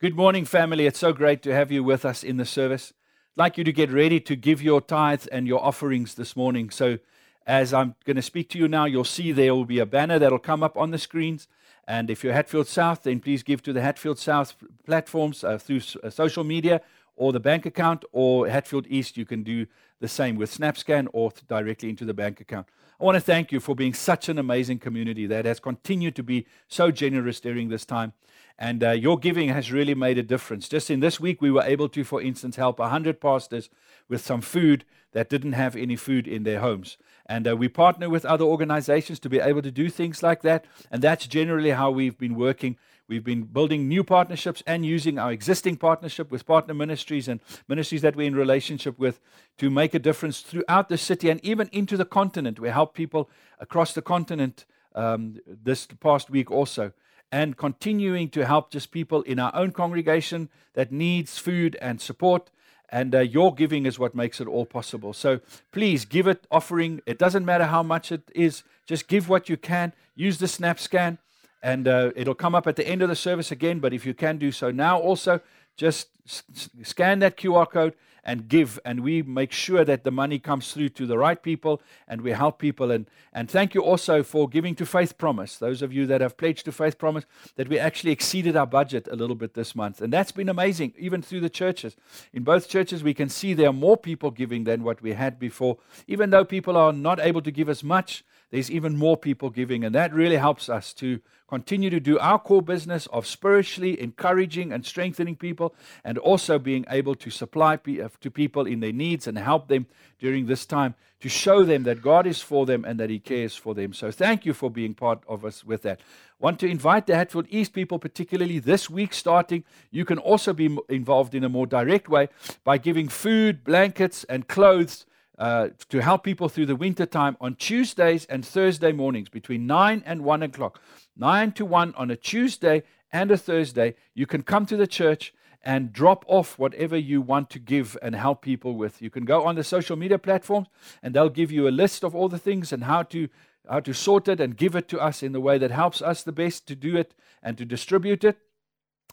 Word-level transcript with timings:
Good 0.00 0.14
morning, 0.14 0.44
family. 0.44 0.86
It's 0.86 1.00
so 1.00 1.12
great 1.12 1.42
to 1.42 1.52
have 1.52 1.72
you 1.72 1.82
with 1.82 2.04
us 2.04 2.22
in 2.22 2.36
the 2.36 2.44
service. 2.44 2.92
I'd 3.36 3.40
like 3.40 3.58
you 3.58 3.64
to 3.64 3.72
get 3.72 3.90
ready 3.90 4.20
to 4.20 4.36
give 4.36 4.62
your 4.62 4.80
tithes 4.80 5.26
and 5.26 5.48
your 5.48 5.60
offerings 5.60 6.14
this 6.14 6.36
morning. 6.36 6.70
So, 6.70 7.00
as 7.48 7.74
I'm 7.74 7.96
going 8.04 8.14
to 8.14 8.22
speak 8.22 8.48
to 8.50 8.60
you 8.60 8.68
now, 8.68 8.84
you'll 8.84 9.02
see 9.02 9.32
there 9.32 9.56
will 9.56 9.64
be 9.64 9.80
a 9.80 9.86
banner 9.86 10.20
that'll 10.20 10.38
come 10.38 10.62
up 10.62 10.76
on 10.76 10.92
the 10.92 10.98
screens. 10.98 11.48
And 11.88 12.10
if 12.10 12.22
you're 12.22 12.32
Hatfield 12.32 12.68
South, 12.68 13.02
then 13.02 13.18
please 13.18 13.42
give 13.42 13.60
to 13.64 13.72
the 13.72 13.80
Hatfield 13.80 14.20
South 14.20 14.54
platforms 14.86 15.42
uh, 15.42 15.58
through 15.58 15.80
uh, 16.04 16.10
social 16.10 16.44
media 16.44 16.80
or 17.16 17.32
the 17.32 17.40
bank 17.40 17.66
account, 17.66 18.04
or 18.12 18.48
Hatfield 18.48 18.86
East, 18.88 19.16
you 19.16 19.26
can 19.26 19.42
do 19.42 19.66
the 19.98 20.06
same 20.06 20.36
with 20.36 20.56
SnapScan 20.56 21.08
or 21.12 21.32
directly 21.48 21.90
into 21.90 22.04
the 22.04 22.14
bank 22.14 22.40
account. 22.40 22.68
I 23.00 23.04
want 23.04 23.14
to 23.14 23.20
thank 23.20 23.52
you 23.52 23.60
for 23.60 23.76
being 23.76 23.94
such 23.94 24.28
an 24.28 24.40
amazing 24.40 24.80
community 24.80 25.24
that 25.26 25.44
has 25.44 25.60
continued 25.60 26.16
to 26.16 26.24
be 26.24 26.46
so 26.66 26.90
generous 26.90 27.38
during 27.38 27.68
this 27.68 27.84
time. 27.84 28.12
And 28.58 28.82
uh, 28.82 28.90
your 28.90 29.16
giving 29.16 29.50
has 29.50 29.70
really 29.70 29.94
made 29.94 30.18
a 30.18 30.22
difference. 30.24 30.68
Just 30.68 30.90
in 30.90 30.98
this 30.98 31.20
week, 31.20 31.40
we 31.40 31.52
were 31.52 31.62
able 31.62 31.88
to, 31.90 32.02
for 32.02 32.20
instance, 32.20 32.56
help 32.56 32.80
100 32.80 33.20
pastors 33.20 33.70
with 34.08 34.20
some 34.20 34.40
food 34.40 34.84
that 35.12 35.30
didn't 35.30 35.52
have 35.52 35.76
any 35.76 35.94
food 35.94 36.26
in 36.26 36.42
their 36.42 36.58
homes. 36.58 36.98
And 37.24 37.46
uh, 37.46 37.56
we 37.56 37.68
partner 37.68 38.10
with 38.10 38.24
other 38.24 38.44
organizations 38.44 39.20
to 39.20 39.28
be 39.28 39.38
able 39.38 39.62
to 39.62 39.70
do 39.70 39.88
things 39.90 40.20
like 40.20 40.42
that. 40.42 40.64
And 40.90 41.00
that's 41.00 41.28
generally 41.28 41.70
how 41.70 41.92
we've 41.92 42.18
been 42.18 42.34
working. 42.34 42.76
We've 43.08 43.24
been 43.24 43.44
building 43.44 43.88
new 43.88 44.04
partnerships 44.04 44.62
and 44.66 44.84
using 44.84 45.18
our 45.18 45.32
existing 45.32 45.78
partnership 45.78 46.30
with 46.30 46.44
partner 46.44 46.74
ministries 46.74 47.26
and 47.26 47.40
ministries 47.66 48.02
that 48.02 48.14
we're 48.14 48.26
in 48.26 48.36
relationship 48.36 48.98
with 48.98 49.18
to 49.56 49.70
make 49.70 49.94
a 49.94 49.98
difference 49.98 50.42
throughout 50.42 50.90
the 50.90 50.98
city 50.98 51.30
and 51.30 51.42
even 51.42 51.70
into 51.72 51.96
the 51.96 52.04
continent. 52.04 52.60
We 52.60 52.68
help 52.68 52.92
people 52.92 53.30
across 53.58 53.94
the 53.94 54.02
continent 54.02 54.66
um, 54.94 55.38
this 55.46 55.86
past 55.86 56.28
week 56.28 56.50
also 56.50 56.92
and 57.32 57.56
continuing 57.56 58.28
to 58.30 58.44
help 58.44 58.70
just 58.70 58.90
people 58.90 59.22
in 59.22 59.38
our 59.38 59.54
own 59.54 59.72
congregation 59.72 60.50
that 60.74 60.92
needs 60.92 61.38
food 61.38 61.78
and 61.80 62.02
support. 62.02 62.50
And 62.90 63.14
uh, 63.14 63.20
your 63.20 63.54
giving 63.54 63.86
is 63.86 63.98
what 63.98 64.14
makes 64.14 64.38
it 64.40 64.48
all 64.48 64.66
possible. 64.66 65.14
So 65.14 65.40
please 65.72 66.04
give 66.04 66.26
it 66.26 66.46
offering. 66.50 67.00
It 67.06 67.18
doesn't 67.18 67.44
matter 67.44 67.64
how 67.64 67.82
much 67.82 68.12
it 68.12 68.30
is, 68.34 68.64
just 68.86 69.08
give 69.08 69.28
what 69.28 69.48
you 69.48 69.56
can. 69.56 69.92
Use 70.14 70.38
the 70.38 70.46
SnapScan, 70.46 71.18
and 71.62 71.88
uh, 71.88 72.12
it'll 72.16 72.34
come 72.34 72.54
up 72.54 72.66
at 72.66 72.76
the 72.76 72.86
end 72.86 73.02
of 73.02 73.08
the 73.08 73.16
service 73.16 73.50
again. 73.50 73.78
But 73.80 73.92
if 73.92 74.06
you 74.06 74.14
can 74.14 74.38
do 74.38 74.52
so 74.52 74.70
now, 74.70 74.98
also 74.98 75.40
just 75.76 76.08
s- 76.26 76.42
scan 76.82 77.18
that 77.20 77.36
QR 77.36 77.68
code 77.70 77.94
and 78.24 78.46
give, 78.46 78.78
and 78.84 79.00
we 79.00 79.22
make 79.22 79.52
sure 79.52 79.84
that 79.86 80.04
the 80.04 80.10
money 80.10 80.38
comes 80.38 80.72
through 80.72 80.90
to 80.90 81.06
the 81.06 81.16
right 81.16 81.42
people, 81.42 81.80
and 82.06 82.20
we 82.20 82.32
help 82.32 82.58
people. 82.58 82.90
And 82.90 83.06
and 83.32 83.50
thank 83.50 83.74
you 83.74 83.82
also 83.82 84.22
for 84.22 84.48
giving 84.48 84.74
to 84.74 84.84
Faith 84.84 85.16
Promise. 85.16 85.56
Those 85.56 85.80
of 85.80 85.92
you 85.94 86.06
that 86.06 86.20
have 86.20 86.36
pledged 86.36 86.66
to 86.66 86.72
Faith 86.72 86.98
Promise, 86.98 87.24
that 87.56 87.68
we 87.68 87.78
actually 87.78 88.12
exceeded 88.12 88.54
our 88.54 88.66
budget 88.66 89.08
a 89.10 89.16
little 89.16 89.36
bit 89.36 89.54
this 89.54 89.74
month, 89.74 90.02
and 90.02 90.12
that's 90.12 90.32
been 90.32 90.48
amazing. 90.50 90.92
Even 90.98 91.22
through 91.22 91.40
the 91.40 91.48
churches, 91.48 91.96
in 92.34 92.42
both 92.42 92.68
churches, 92.68 93.02
we 93.02 93.14
can 93.14 93.30
see 93.30 93.54
there 93.54 93.70
are 93.70 93.72
more 93.72 93.96
people 93.96 94.30
giving 94.30 94.64
than 94.64 94.82
what 94.82 95.00
we 95.00 95.12
had 95.14 95.38
before. 95.38 95.78
Even 96.06 96.28
though 96.30 96.44
people 96.44 96.76
are 96.76 96.92
not 96.92 97.18
able 97.20 97.40
to 97.40 97.50
give 97.50 97.70
as 97.70 97.82
much, 97.82 98.24
there's 98.50 98.70
even 98.70 98.96
more 98.96 99.16
people 99.16 99.50
giving, 99.50 99.84
and 99.84 99.94
that 99.94 100.12
really 100.12 100.36
helps 100.36 100.68
us 100.68 100.94
to 100.94 101.20
continue 101.48 101.90
to 101.90 102.00
do 102.00 102.18
our 102.18 102.38
core 102.38 102.62
business 102.62 103.06
of 103.08 103.26
spiritually 103.26 104.00
encouraging 104.00 104.72
and 104.72 104.84
strengthening 104.84 105.36
people, 105.36 105.74
and 106.04 106.18
also 106.18 106.58
being 106.58 106.84
able 106.90 107.14
to 107.14 107.30
supply 107.30 107.74
uh, 107.74 108.08
to 108.20 108.30
people 108.30 108.66
in 108.66 108.80
their 108.80 108.92
needs 108.92 109.26
and 109.26 109.38
help 109.38 109.68
them 109.68 109.86
during 110.18 110.46
this 110.46 110.66
time 110.66 110.94
to 111.20 111.28
show 111.28 111.64
them 111.64 111.82
that 111.82 112.00
God 112.00 112.26
is 112.26 112.40
for 112.40 112.64
them 112.64 112.84
and 112.84 112.98
that 113.00 113.10
He 113.10 113.18
cares 113.18 113.56
for 113.56 113.74
them. 113.74 113.92
So, 113.92 114.10
thank 114.10 114.46
you 114.46 114.54
for 114.54 114.70
being 114.70 114.94
part 114.94 115.22
of 115.26 115.44
us 115.44 115.64
with 115.64 115.82
that. 115.82 116.00
Want 116.38 116.60
to 116.60 116.68
invite 116.68 117.06
the 117.06 117.16
Hatfield 117.16 117.46
East 117.50 117.72
people, 117.72 117.98
particularly 117.98 118.60
this 118.60 118.88
week 118.88 119.12
starting. 119.12 119.64
You 119.90 120.04
can 120.04 120.18
also 120.18 120.52
be 120.52 120.78
involved 120.88 121.34
in 121.34 121.44
a 121.44 121.48
more 121.48 121.66
direct 121.66 122.08
way 122.08 122.28
by 122.64 122.78
giving 122.78 123.08
food, 123.08 123.64
blankets, 123.64 124.24
and 124.24 124.48
clothes 124.48 125.04
uh, 125.38 125.68
to 125.88 126.02
help 126.02 126.24
people 126.24 126.48
through 126.48 126.66
the 126.66 126.76
winter 126.76 127.06
time 127.06 127.36
on 127.40 127.54
Tuesdays 127.54 128.24
and 128.26 128.44
Thursday 128.44 128.92
mornings 128.92 129.28
between 129.28 129.66
9 129.66 130.02
and 130.04 130.22
1 130.22 130.42
o'clock. 130.42 130.80
9 131.16 131.52
to 131.52 131.64
1 131.64 131.94
on 131.96 132.10
a 132.10 132.16
Tuesday 132.16 132.82
and 133.12 133.30
a 133.30 133.36
Thursday. 133.36 133.94
You 134.14 134.26
can 134.26 134.42
come 134.42 134.66
to 134.66 134.76
the 134.76 134.86
church 134.86 135.32
and 135.62 135.92
drop 135.92 136.24
off 136.28 136.58
whatever 136.58 136.96
you 136.96 137.20
want 137.20 137.50
to 137.50 137.58
give 137.58 137.96
and 138.02 138.14
help 138.14 138.42
people 138.42 138.74
with. 138.74 139.02
You 139.02 139.10
can 139.10 139.24
go 139.24 139.44
on 139.44 139.54
the 139.54 139.64
social 139.64 139.96
media 139.96 140.18
platforms 140.18 140.68
and 141.02 141.14
they'll 141.14 141.28
give 141.28 141.52
you 141.52 141.68
a 141.68 141.70
list 141.70 142.04
of 142.04 142.14
all 142.14 142.28
the 142.28 142.38
things 142.38 142.72
and 142.72 142.84
how 142.84 143.02
to 143.04 143.28
how 143.68 143.80
to 143.80 143.92
sort 143.92 144.28
it 144.28 144.40
and 144.40 144.56
give 144.56 144.74
it 144.74 144.88
to 144.88 144.98
us 144.98 145.22
in 145.22 145.32
the 145.32 145.40
way 145.40 145.58
that 145.58 145.70
helps 145.70 146.00
us 146.00 146.22
the 146.22 146.32
best 146.32 146.66
to 146.66 146.74
do 146.74 146.96
it 146.96 147.14
and 147.42 147.58
to 147.58 147.66
distribute 147.66 148.24
it. 148.24 148.38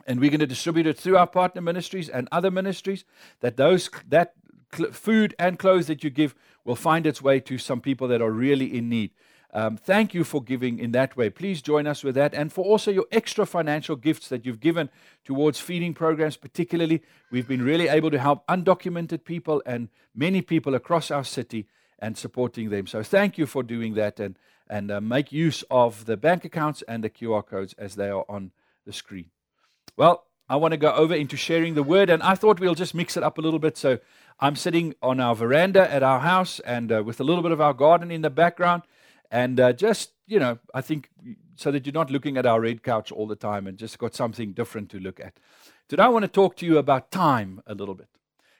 And 0.08 0.19
we're 0.19 0.30
going 0.30 0.40
to 0.40 0.47
distribute 0.47 0.88
it 0.88 0.97
through 0.97 1.18
our 1.18 1.28
partner 1.28 1.62
ministries 1.62 2.08
and 2.08 2.30
other 2.31 2.50
ministries 2.50 3.03
that 3.41 3.58
those 3.58 3.90
that 4.08 4.34
food 4.92 5.36
and 5.40 5.59
clothes 5.59 5.88
that 5.88 6.03
you 6.03 6.09
give 6.09 6.36
will 6.64 6.76
find 6.76 7.06
its 7.06 7.22
way 7.22 7.40
to 7.40 7.58
some 7.58 7.81
people 7.81 8.08
that 8.08 8.22
are 8.22 8.31
really 8.31 8.78
in 8.78 8.90
need. 8.90 9.12
Um, 9.53 9.78
thank 9.78 10.14
you 10.14 10.26
for 10.26 10.44
giving 10.44 10.80
in 10.80 10.92
that 10.92 11.16
way. 11.16 11.30
Please 11.30 11.62
join 11.62 11.88
us 11.88 12.03
with 12.03 12.16
that 12.16 12.34
and 12.34 12.52
for 12.52 12.66
also 12.66 12.92
your 12.92 13.06
extra 13.09 13.46
financial 13.46 13.96
gifts 13.96 14.28
that 14.28 14.46
you've 14.46 14.59
given 14.59 14.90
towards 15.24 15.62
feeding 15.62 15.94
programs, 15.94 16.36
particularly. 16.36 17.02
We've 17.31 17.48
been 17.48 17.62
really 17.62 17.88
able 17.88 18.12
to 18.12 18.20
help 18.20 18.46
undocumented 18.48 19.24
people 19.24 19.64
and 19.66 19.88
many 20.14 20.42
people 20.42 20.76
across 20.76 21.09
our 21.09 21.24
city 21.24 21.68
and 22.00 22.18
supporting 22.18 22.70
them. 22.70 22.86
So 22.86 23.02
thank 23.02 23.38
you 23.38 23.46
for 23.46 23.64
doing 23.64 23.94
that 23.94 24.20
and, 24.20 24.38
and 24.70 24.92
uh, 24.92 25.00
make 25.00 25.32
use 25.32 25.64
of 25.72 26.03
the 26.03 26.18
bank 26.18 26.44
accounts 26.44 26.84
and 26.86 27.02
the 27.02 27.09
QR 27.09 27.46
codes 27.46 27.74
as 27.78 27.96
they 27.96 28.09
are 28.09 28.26
on 28.28 28.52
the 28.86 28.92
screen. 28.92 29.30
Well, 29.96 30.26
I 30.48 30.58
want 30.58 30.74
to 30.74 30.78
go 30.78 30.92
over 30.94 31.16
into 31.16 31.36
sharing 31.36 31.74
the 31.74 31.82
word, 31.84 32.10
and 32.10 32.22
I 32.22 32.36
thought 32.36 32.60
we'll 32.60 32.76
just 32.76 32.94
mix 32.94 33.18
it 33.18 33.24
up 33.24 33.38
a 33.38 33.42
little 33.42 33.60
bit. 33.60 33.78
So 33.78 34.00
I'm 34.40 34.56
sitting 34.56 34.94
on 35.02 35.20
our 35.20 35.36
veranda 35.36 35.92
at 35.92 36.04
our 36.04 36.20
house 36.20 36.60
and 36.60 36.92
uh, 36.92 37.04
with 37.04 37.20
a 37.20 37.24
little 37.24 37.42
bit 37.42 37.52
of 37.52 37.62
our 37.62 37.74
garden 37.74 38.12
in 38.12 38.22
the 38.22 38.30
background. 38.30 38.84
And 39.32 39.60
uh, 39.60 39.74
just, 39.74 40.12
you 40.28 40.40
know, 40.40 40.60
I 40.74 40.82
think 40.82 41.10
so 41.56 41.72
that 41.72 41.86
you're 41.86 41.94
not 41.94 42.12
looking 42.12 42.38
at 42.38 42.46
our 42.46 42.62
red 42.62 42.84
couch 42.84 43.12
all 43.12 43.26
the 43.26 43.36
time 43.36 43.66
and 43.66 43.78
just 43.78 43.98
got 43.98 44.14
something 44.14 44.54
different 44.54 44.92
to 44.92 45.00
look 45.00 45.20
at. 45.20 45.40
Today, 45.90 46.04
I 46.04 46.10
want 46.10 46.24
to 46.24 46.28
talk 46.30 46.56
to 46.58 46.66
you 46.66 46.78
about 46.78 47.12
time 47.12 47.62
a 47.66 47.74
little 47.74 47.96
bit. 47.96 48.10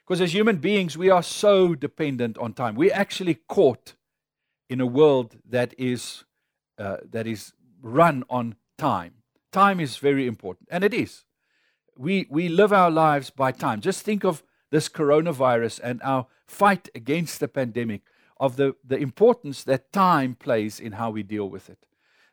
Because 0.04 0.20
as 0.20 0.34
human 0.34 0.56
beings, 0.56 0.96
we 0.96 1.10
are 1.10 1.22
so 1.22 1.74
dependent 1.74 2.36
on 2.38 2.52
time. 2.52 2.74
We're 2.74 2.94
actually 2.94 3.34
caught 3.48 3.94
in 4.68 4.80
a 4.80 4.86
world 4.86 5.36
that 5.48 5.74
is, 5.78 6.24
uh, 6.78 6.98
that 7.10 7.26
is 7.26 7.52
run 7.80 8.24
on 8.28 8.56
time. 8.76 9.14
Time 9.52 9.78
is 9.78 9.98
very 9.98 10.26
important, 10.26 10.68
and 10.70 10.82
it 10.82 10.92
is. 10.92 11.25
We, 11.98 12.26
we 12.30 12.48
live 12.48 12.72
our 12.72 12.90
lives 12.90 13.30
by 13.30 13.52
time. 13.52 13.80
Just 13.80 14.02
think 14.02 14.24
of 14.24 14.42
this 14.70 14.88
coronavirus 14.88 15.80
and 15.82 16.00
our 16.02 16.26
fight 16.46 16.88
against 16.94 17.40
the 17.40 17.48
pandemic 17.48 18.02
of 18.38 18.56
the, 18.56 18.74
the 18.86 18.98
importance 18.98 19.64
that 19.64 19.92
time 19.92 20.34
plays 20.34 20.78
in 20.78 20.92
how 20.92 21.10
we 21.10 21.22
deal 21.22 21.48
with 21.48 21.70
it. 21.70 21.86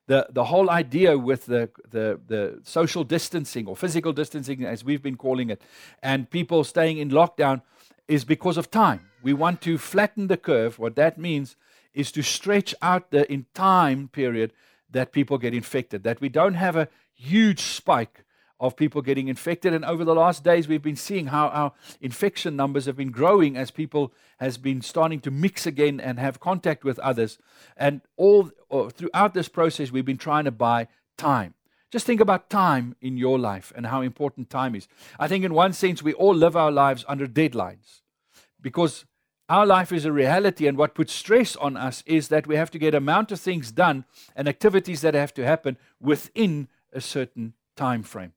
The, 0.08 0.28
the 0.30 0.46
whole 0.46 0.70
idea 0.70 1.18
with 1.18 1.46
the, 1.46 1.70
the, 1.90 2.20
the 2.28 2.60
social 2.64 3.06
distancing 3.06 3.68
or 3.68 3.76
physical 3.76 4.12
distancing, 4.12 4.66
as 4.66 4.84
we've 4.84 5.02
been 5.02 5.16
calling 5.16 5.50
it, 5.50 5.62
and 6.02 6.30
people 6.30 6.66
staying 6.66 6.98
in 6.98 7.10
lockdown 7.10 7.62
is 8.10 8.26
because 8.26 8.58
of 8.58 8.70
time. 8.70 9.10
We 9.22 9.34
want 9.34 9.62
to 9.62 9.78
flatten 9.78 10.28
the 10.28 10.36
curve. 10.36 10.78
What 10.78 10.98
that 10.98 11.18
means 11.18 11.56
is 11.94 12.12
to 12.12 12.22
stretch 12.22 12.76
out 12.82 13.12
the 13.12 13.32
in 13.32 13.46
time 13.54 14.10
period 14.10 14.52
that 14.92 15.14
people 15.14 15.38
get 15.38 15.54
infected, 15.54 16.04
that 16.04 16.20
we 16.20 16.28
don't 16.28 16.56
have 16.56 16.76
a 16.76 16.90
huge 17.14 17.62
spike 17.62 18.26
of 18.60 18.76
people 18.76 19.02
getting 19.02 19.28
infected. 19.28 19.74
And 19.74 19.84
over 19.84 20.04
the 20.04 20.16
last 20.16 20.44
days, 20.44 20.68
we've 20.68 20.82
been 20.82 20.96
seeing 20.96 21.28
how 21.28 21.48
our 21.50 21.74
infection 22.00 22.56
numbers 22.56 22.86
have 22.86 22.96
been 22.96 23.12
growing 23.12 23.58
as 23.58 23.72
people 23.72 24.14
has 24.40 24.58
been 24.58 24.82
starting 24.82 25.20
to 25.22 25.32
mix 25.32 25.66
again 25.66 26.00
and 26.00 26.20
have 26.20 26.40
contact 26.40 26.84
with 26.84 27.00
others. 27.00 27.38
And 27.76 28.02
all 28.16 28.52
uh, 28.72 28.90
throughout 28.90 29.34
this 29.34 29.50
process, 29.50 29.92
we've 29.92 30.06
been 30.06 30.18
trying 30.18 30.46
to 30.46 30.52
buy 30.52 30.88
time. 31.18 31.56
Just 31.92 32.06
think 32.06 32.22
about 32.22 32.50
time 32.50 32.96
in 33.02 33.18
your 33.18 33.38
life 33.38 33.72
and 33.76 33.86
how 33.86 34.02
important 34.02 34.50
time 34.50 34.76
is. 34.76 34.88
I 35.20 35.28
think, 35.28 35.46
in 35.46 35.54
one 35.54 35.74
sense, 35.74 36.02
we 36.02 36.14
all 36.14 36.34
live 36.34 36.56
our 36.56 36.72
lives 36.72 37.06
under 37.08 37.28
deadlines 37.28 38.02
because 38.62 39.06
our 39.50 39.66
life 39.66 39.92
is 39.92 40.06
a 40.06 40.12
reality, 40.12 40.68
and 40.68 40.78
what 40.78 40.96
puts 40.96 41.14
stress 41.14 41.56
on 41.58 41.78
us 41.78 42.02
is 42.08 42.30
that 42.30 42.48
we 42.48 42.56
have 42.56 42.72
to 42.72 42.80
get 42.80 42.96
amount 42.96 43.32
of 43.32 43.40
things 43.40 43.72
done 43.72 44.06
and 44.36 44.48
activities 44.48 45.02
that 45.02 45.14
have 45.14 45.34
to 45.36 45.46
happen 45.46 45.78
within 46.00 46.70
a 46.92 47.02
certain 47.02 47.54
time 47.76 48.04
frame. 48.04 48.34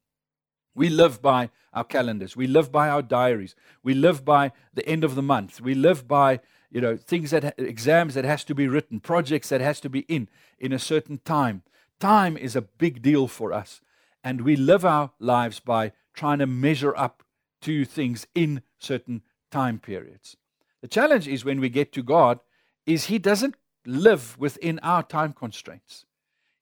We 0.77 0.91
live 0.91 1.23
by 1.23 1.51
our 1.73 1.85
calendars. 1.85 2.37
We 2.37 2.47
live 2.47 2.71
by 2.71 2.91
our 2.91 3.03
diaries. 3.03 3.57
We 3.83 3.95
live 3.95 4.25
by 4.25 4.53
the 4.75 4.87
end 4.87 5.05
of 5.05 5.15
the 5.15 5.23
month. 5.23 5.61
We 5.61 5.75
live 5.75 6.07
by 6.07 6.41
you 6.71 6.81
know 6.81 6.97
things 6.97 7.31
that 7.31 7.55
exams 7.59 8.15
that 8.15 8.25
has 8.25 8.45
to 8.45 8.55
be 8.55 8.69
written, 8.69 9.01
projects 9.01 9.49
that 9.49 9.61
has 9.61 9.81
to 9.81 9.89
be 9.89 10.01
in 10.01 10.29
in 10.59 10.73
a 10.73 10.79
certain 10.79 11.19
time. 11.25 11.63
Time 11.99 12.37
is 12.37 12.55
a 12.55 12.63
big 12.63 13.01
deal 13.03 13.27
for 13.27 13.53
us, 13.53 13.81
and 14.23 14.43
we 14.43 14.55
live 14.55 14.85
our 14.85 15.13
lives 15.19 15.61
by 15.61 15.93
trying 16.13 16.39
to 16.41 16.47
measure 16.47 16.97
up 16.97 17.23
to 17.63 17.85
things 17.85 18.27
in 18.35 18.63
certain 18.79 19.23
time 19.51 19.79
periods. 19.79 20.37
The 20.83 20.89
challenge 20.89 21.27
is 21.27 21.45
when 21.45 21.61
we 21.61 21.69
get 21.69 21.93
to 21.93 22.03
God 22.03 22.41
is 22.85 23.05
he 23.05 23.19
doesn't 23.19 23.57
live 23.87 24.39
within 24.39 24.79
our 24.81 25.03
time 25.03 25.33
constraints. 25.33 26.06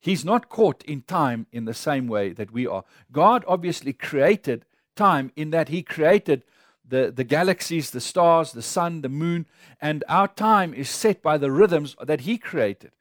He's 0.05 0.23
not 0.23 0.51
caught 0.51 0.83
in 0.85 1.01
time 1.01 1.47
in 1.51 1.65
the 1.65 1.73
same 1.73 2.09
way 2.09 2.35
that 2.35 2.51
we 2.51 2.67
are. 2.67 2.85
God 3.11 3.43
obviously 3.49 3.95
created 3.95 4.67
time 4.97 5.33
in 5.35 5.49
that 5.49 5.71
He 5.71 5.83
created 5.83 6.43
the, 6.87 7.11
the 7.11 7.25
galaxies, 7.25 7.91
the 7.91 8.03
stars, 8.03 8.53
the 8.53 8.61
sun, 8.61 9.01
the 9.01 9.09
moon, 9.09 9.47
and 9.81 10.05
our 10.06 10.29
time 10.29 10.75
is 10.75 10.91
set 10.91 11.23
by 11.23 11.39
the 11.39 11.51
rhythms 11.51 11.97
that 12.03 12.21
He 12.21 12.37
created. 12.37 12.93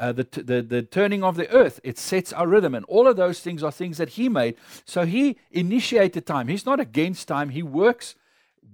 Uh, 0.00 0.10
the, 0.10 0.24
t- 0.24 0.42
the, 0.42 0.60
the 0.60 0.82
turning 0.82 1.22
of 1.22 1.36
the 1.36 1.48
earth, 1.50 1.78
it 1.84 1.96
sets 1.96 2.32
our 2.32 2.48
rhythm. 2.48 2.74
And 2.74 2.84
all 2.86 3.06
of 3.06 3.14
those 3.14 3.38
things 3.38 3.62
are 3.62 3.70
things 3.70 3.98
that 3.98 4.10
He 4.10 4.28
made. 4.28 4.56
So 4.84 5.06
He 5.06 5.36
initiated 5.52 6.26
time. 6.26 6.48
He's 6.48 6.66
not 6.66 6.80
against 6.80 7.28
time, 7.28 7.50
He 7.50 7.62
works 7.62 8.16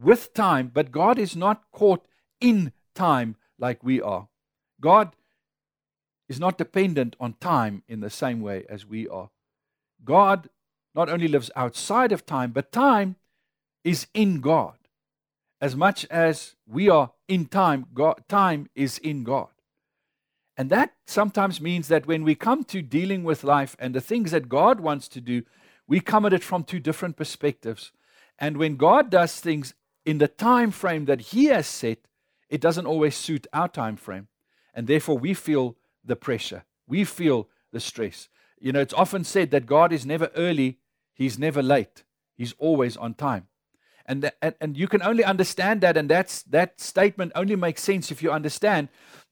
with 0.01 0.33
time, 0.33 0.71
but 0.73 0.91
God 0.91 1.19
is 1.19 1.37
not 1.37 1.65
caught 1.71 2.07
in 2.41 2.73
time 2.95 3.37
like 3.59 3.85
we 3.85 4.01
are. 4.01 4.29
God 4.81 5.15
is 6.29 6.41
not 6.41 6.59
dependent 6.59 7.17
on 7.21 7.35
time 7.35 7.82
in 7.88 8.00
the 8.00 8.11
same 8.11 8.41
way 8.41 8.65
as 8.69 8.87
we 8.87 9.06
are. 9.09 9.31
God 10.05 10.49
not 10.94 11.09
only 11.09 11.29
lives 11.29 11.50
outside 11.56 12.12
of 12.12 12.25
time, 12.25 12.53
but 12.53 12.73
time 12.73 13.17
is 13.82 14.06
in 14.15 14.41
God. 14.41 14.79
As 15.61 15.75
much 15.75 16.05
as 16.06 16.56
we 16.67 16.88
are 16.88 17.12
in 17.29 17.47
time, 17.47 17.87
God, 17.94 18.23
time 18.29 18.69
is 18.75 18.99
in 18.99 19.25
God. 19.25 19.49
And 20.56 20.71
that 20.71 20.93
sometimes 21.06 21.61
means 21.61 21.88
that 21.88 22.06
when 22.06 22.23
we 22.23 22.35
come 22.35 22.65
to 22.65 22.81
dealing 22.81 23.25
with 23.25 23.44
life 23.44 23.77
and 23.79 23.94
the 23.94 24.00
things 24.00 24.31
that 24.31 24.49
God 24.49 24.81
wants 24.81 25.09
to 25.09 25.20
do, 25.20 25.43
we 25.87 26.00
come 26.00 26.25
at 26.25 26.32
it 26.32 26.44
from 26.44 26.65
two 26.65 26.79
different 26.79 27.17
perspectives. 27.17 27.93
And 28.38 28.56
when 28.56 28.77
God 28.77 29.11
does 29.11 29.41
things 29.41 29.75
in 30.05 30.19
the 30.19 30.29
time 30.29 30.70
frame 30.70 31.06
that 31.06 31.20
He 31.20 31.47
has 31.47 31.67
set, 31.67 31.99
it 32.49 32.61
doesn't 32.61 32.87
always 32.87 33.17
suit 33.17 33.47
our 33.53 33.69
time 33.69 33.97
frame. 33.97 34.29
And 34.75 34.87
therefore, 34.87 35.19
we 35.19 35.35
feel 35.35 35.77
the 36.05 36.17
pressure, 36.17 36.65
we 36.87 37.05
feel 37.05 37.49
the 37.73 37.81
stress. 37.81 38.29
You 38.61 38.73
know, 38.73 38.81
it's 38.81 38.95
often 38.95 39.25
said 39.25 39.51
that 39.51 39.67
God 39.67 39.93
is 39.93 40.06
never 40.06 40.31
early, 40.37 40.79
He's 41.15 41.39
never 41.39 41.62
late, 41.62 42.05
He's 42.37 42.55
always 42.59 42.97
on 42.97 43.15
time. 43.15 43.49
And, 44.06 44.31
and, 44.43 44.55
and 44.61 44.77
you 44.77 44.87
can 44.87 45.03
only 45.03 45.25
understand 45.25 45.81
that, 45.81 45.97
and 45.97 46.11
that's, 46.11 46.43
that 46.45 46.81
statement 46.81 47.33
only 47.35 47.56
makes 47.56 47.83
sense 47.83 48.11
if 48.11 48.23
you 48.23 48.31
understand 48.31 48.89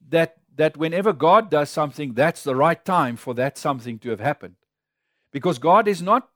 that, 0.08 0.38
that 0.56 0.76
whenever 0.76 1.12
God 1.12 1.50
does 1.50 1.68
something, 1.68 2.14
that's 2.14 2.42
the 2.42 2.56
right 2.56 2.82
time 2.82 3.16
for 3.16 3.34
that 3.34 3.58
something 3.58 3.98
to 4.00 4.10
have 4.10 4.20
happened. 4.20 4.56
Because 5.30 5.58
God 5.58 5.88
is 5.88 6.00
not 6.00 6.28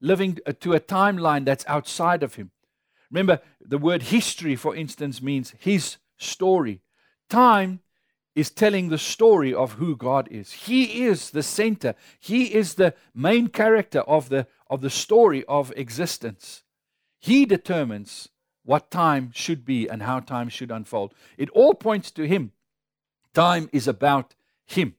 living 0.00 0.38
to 0.60 0.72
a 0.72 0.80
timeline 0.80 1.44
that's 1.44 1.64
outside 1.66 2.22
of 2.22 2.34
Him. 2.36 2.50
Remember, 3.10 3.40
the 3.60 3.78
word 3.78 4.04
history, 4.04 4.56
for 4.56 4.74
instance, 4.74 5.20
means 5.22 5.54
His 5.58 5.96
story. 6.16 6.80
Time 7.28 7.80
is 8.34 8.50
telling 8.50 8.88
the 8.88 8.98
story 8.98 9.54
of 9.54 9.72
who 9.72 9.96
God 9.96 10.28
is. 10.30 10.52
He 10.52 11.04
is 11.04 11.30
the 11.30 11.42
center. 11.42 11.94
He 12.18 12.54
is 12.54 12.74
the 12.74 12.94
main 13.14 13.48
character 13.48 14.00
of 14.00 14.28
the, 14.28 14.46
of 14.68 14.80
the 14.80 14.90
story 14.90 15.44
of 15.46 15.72
existence. 15.76 16.62
He 17.20 17.46
determines 17.46 18.28
what 18.64 18.90
time 18.90 19.30
should 19.34 19.64
be 19.64 19.88
and 19.88 20.02
how 20.02 20.20
time 20.20 20.48
should 20.48 20.70
unfold. 20.70 21.14
It 21.36 21.50
all 21.50 21.74
points 21.74 22.10
to 22.12 22.26
Him. 22.26 22.52
Time 23.34 23.68
is 23.72 23.86
about 23.86 24.34
Him. 24.64 24.94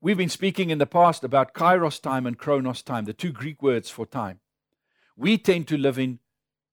We've 0.00 0.16
been 0.16 0.28
speaking 0.28 0.70
in 0.70 0.78
the 0.78 0.86
past 0.86 1.24
about 1.24 1.54
kairos 1.54 2.00
time 2.00 2.26
and 2.26 2.38
chronos 2.38 2.82
time, 2.82 3.04
the 3.04 3.12
two 3.12 3.32
Greek 3.32 3.62
words 3.62 3.88
for 3.88 4.04
time. 4.04 4.40
We 5.16 5.38
tend 5.38 5.68
to 5.68 5.76
live 5.76 5.98
in 5.98 6.18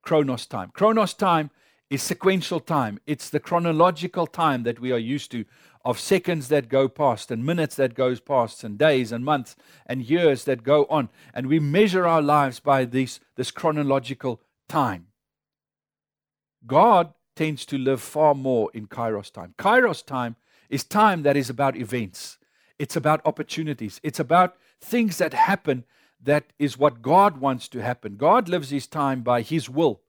chronos 0.02 0.46
time. 0.46 0.72
Chronos 0.74 1.14
time 1.14 1.52
is 1.90 2.04
sequential 2.04 2.60
time. 2.60 3.00
It's 3.08 3.30
the 3.30 3.40
chronological 3.40 4.28
time 4.28 4.64
that 4.64 4.80
we 4.80 4.92
are 4.92 5.00
used 5.00 5.32
to 5.32 5.46
of 5.86 6.00
seconds 6.00 6.50
that 6.50 6.70
go 6.70 6.88
past 6.88 7.32
and 7.32 7.46
minutes 7.46 7.76
that 7.78 7.96
goes 7.96 8.20
past 8.20 8.64
and 8.64 8.78
days 8.78 9.12
and 9.12 9.24
months 9.24 9.56
and 9.86 10.04
years 10.04 10.44
that 10.44 10.64
go 10.64 10.86
on 10.90 11.10
and 11.34 11.48
we 11.48 11.60
measure 11.60 12.06
our 12.06 12.22
lives 12.22 12.60
by 12.60 12.86
this 12.86 13.20
this 13.36 13.50
chronological 13.50 14.42
time. 14.68 15.08
God 16.68 17.14
tends 17.36 17.66
to 17.66 17.78
live 17.78 18.02
far 18.02 18.36
more 18.36 18.70
in 18.74 18.88
kairos 18.88 19.32
time. 19.32 19.56
Kairos 19.58 20.06
time 20.06 20.36
is 20.70 20.84
time 20.84 21.24
that 21.24 21.38
is 21.38 21.50
about 21.50 21.78
events. 21.78 22.38
It's 22.78 22.96
about 22.96 23.22
opportunities. 23.26 24.00
It's 24.04 24.20
about 24.20 24.58
things 24.82 25.18
that 25.18 25.34
happen 25.34 25.86
that 26.22 26.52
is 26.60 26.78
what 26.78 27.02
God 27.02 27.38
wants 27.38 27.70
to 27.70 27.82
happen. 27.82 28.18
God 28.18 28.50
lives 28.50 28.70
his 28.70 28.88
time 28.88 29.22
by 29.22 29.42
his 29.42 29.70
will 29.70 30.02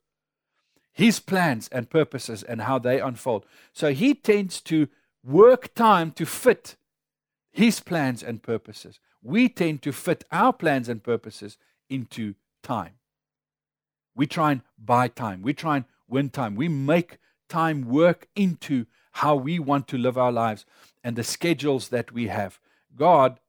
his 0.93 1.21
plans 1.21 1.69
and 1.73 1.91
purposes 1.91 2.43
and 2.43 2.63
how 2.63 2.79
they 2.79 3.01
unfold. 3.01 3.45
So 3.73 3.93
he 3.93 4.15
tends 4.15 4.61
to 4.63 4.89
work 5.25 5.75
time 5.75 6.11
to 6.13 6.27
fit 6.27 6.77
his 7.53 7.81
plans 7.81 8.23
and 8.23 8.43
purposes. 8.43 9.01
We 9.23 9.49
tend 9.49 9.83
to 9.83 9.93
fit 9.93 10.25
our 10.33 10.53
plans 10.53 10.89
and 10.89 11.03
purposes 11.03 11.59
into 11.89 12.35
time. 12.63 12.95
We 14.15 14.27
try 14.27 14.53
and 14.53 14.63
buy 14.79 15.09
time. 15.09 15.43
We 15.43 15.55
try 15.55 15.77
and 15.77 15.85
win 16.09 16.31
time. 16.31 16.55
We 16.57 16.69
make 16.69 17.19
time 17.49 17.89
work 17.89 18.29
into 18.35 18.87
how 19.13 19.37
we 19.37 19.59
want 19.59 19.89
to 19.89 19.99
live 19.99 20.17
our 20.17 20.33
lives 20.33 20.65
and 21.03 21.17
the 21.17 21.25
schedules 21.25 21.89
that 21.89 22.13
we 22.13 22.29
have. 22.29 22.61
God 22.97 23.41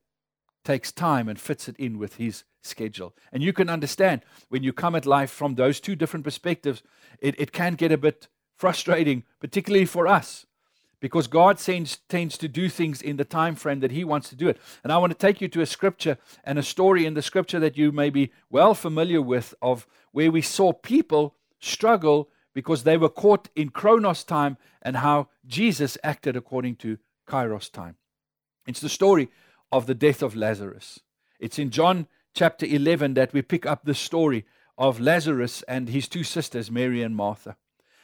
takes 0.64 0.92
time 0.92 1.28
and 1.28 1.40
fits 1.40 1.68
it 1.68 1.76
in 1.78 1.98
with 1.98 2.16
his 2.16 2.44
schedule. 2.62 3.16
And 3.32 3.44
you 3.44 3.54
can 3.54 3.70
understand 3.70 4.22
when 4.50 4.64
you 4.64 4.74
come 4.74 4.96
at 4.96 5.06
life 5.06 5.32
from 5.32 5.56
those 5.56 5.80
two 5.80 5.96
different 5.96 6.24
perspectives, 6.24 6.84
it, 7.20 7.40
it 7.40 7.52
can 7.52 7.76
get 7.76 7.92
a 7.92 7.98
bit 7.98 8.28
frustrating, 8.56 9.24
particularly 9.40 9.86
for 9.86 10.08
us, 10.08 10.46
because 11.00 11.28
God 11.28 11.58
tends, 11.58 11.98
tends 12.08 12.38
to 12.38 12.48
do 12.48 12.70
things 12.70 13.02
in 13.02 13.18
the 13.18 13.26
time 13.26 13.56
frame 13.56 13.80
that 13.80 13.92
He 13.92 14.04
wants 14.04 14.30
to 14.30 14.36
do 14.36 14.48
it. 14.48 14.58
And 14.84 14.94
I 14.94 14.98
want 14.98 15.12
to 15.12 15.18
take 15.18 15.42
you 15.42 15.48
to 15.50 15.62
a 15.62 15.66
scripture 15.66 16.18
and 16.44 16.60
a 16.60 16.64
story 16.64 17.06
in 17.06 17.16
the 17.16 17.24
scripture 17.24 17.60
that 17.60 17.78
you 17.78 17.92
may 17.92 18.10
be 18.10 18.32
well 18.50 18.76
familiar 18.76 19.22
with 19.22 19.56
of 19.62 19.88
where 20.12 20.32
we 20.32 20.42
saw 20.42 20.74
people 20.74 21.36
struggle 21.60 22.30
because 22.54 22.84
they 22.84 22.98
were 22.98 23.10
caught 23.10 23.50
in 23.56 23.70
Chronos 23.70 24.24
time 24.24 24.58
and 24.82 24.98
how 24.98 25.30
Jesus 25.46 25.98
acted 26.04 26.36
according 26.36 26.76
to 26.78 26.98
Kairos 27.28 27.72
time. 27.72 27.96
It's 28.68 28.82
the 28.82 28.90
story 28.90 29.30
of 29.72 29.88
the 29.88 29.96
death 29.96 30.22
of 30.22 30.36
Lazarus. 30.36 31.00
It's 31.40 31.58
in 31.58 31.72
John 31.72 32.08
chapter 32.34 32.66
11 32.66 33.14
that 33.16 33.34
we 33.34 33.42
pick 33.42 33.66
up 33.66 33.86
the 33.86 33.94
story 33.94 34.46
of 34.78 35.00
Lazarus 35.00 35.64
and 35.68 35.90
his 35.90 36.08
two 36.08 36.24
sisters, 36.24 36.72
Mary 36.72 37.02
and 37.02 37.16
Martha. 37.16 37.56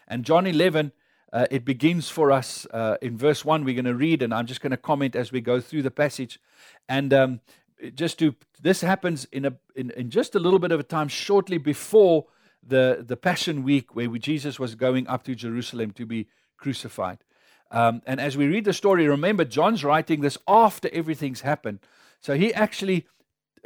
And 0.08 0.24
John 0.24 0.46
11, 0.46 0.92
uh, 1.34 1.48
it 1.52 1.66
begins 1.66 2.10
for 2.10 2.32
us 2.32 2.66
uh, 2.72 2.98
in 3.02 3.18
verse 3.18 3.44
1. 3.44 3.64
We're 3.64 3.74
going 3.74 3.86
to 3.86 3.96
read, 3.96 4.22
and 4.22 4.34
I'm 4.34 4.46
just 4.46 4.62
going 4.62 4.72
to 4.72 4.78
comment 4.78 5.16
as 5.16 5.32
we 5.32 5.42
go 5.42 5.60
through 5.60 5.84
the 5.84 5.92
passage. 5.92 6.40
And 6.88 7.14
um, 7.14 7.40
just 7.96 8.20
to, 8.20 8.36
this 8.62 8.82
happens 8.82 9.26
in, 9.32 9.46
a, 9.46 9.54
in, 9.76 9.92
in 9.92 10.10
just 10.10 10.36
a 10.36 10.40
little 10.40 10.60
bit 10.60 10.72
of 10.72 10.80
a 10.80 10.84
time 10.84 11.08
shortly 11.08 11.58
before 11.58 12.26
the, 12.66 13.04
the 13.06 13.18
Passion 13.18 13.64
Week, 13.64 13.96
where 13.96 14.10
we, 14.10 14.20
Jesus 14.20 14.60
was 14.60 14.76
going 14.76 15.08
up 15.08 15.24
to 15.24 15.36
Jerusalem 15.36 15.92
to 15.92 16.06
be 16.06 16.28
crucified. 16.58 17.20
Um, 17.72 18.02
and 18.06 18.22
as 18.22 18.38
we 18.38 18.48
read 18.48 18.66
the 18.66 18.74
story, 18.74 19.08
remember, 19.08 19.44
John's 19.44 19.84
writing 19.84 20.22
this 20.22 20.38
after 20.48 20.90
everything's 20.94 21.42
happened. 21.42 21.80
So 22.22 22.36
he 22.36 22.54
actually 22.54 23.06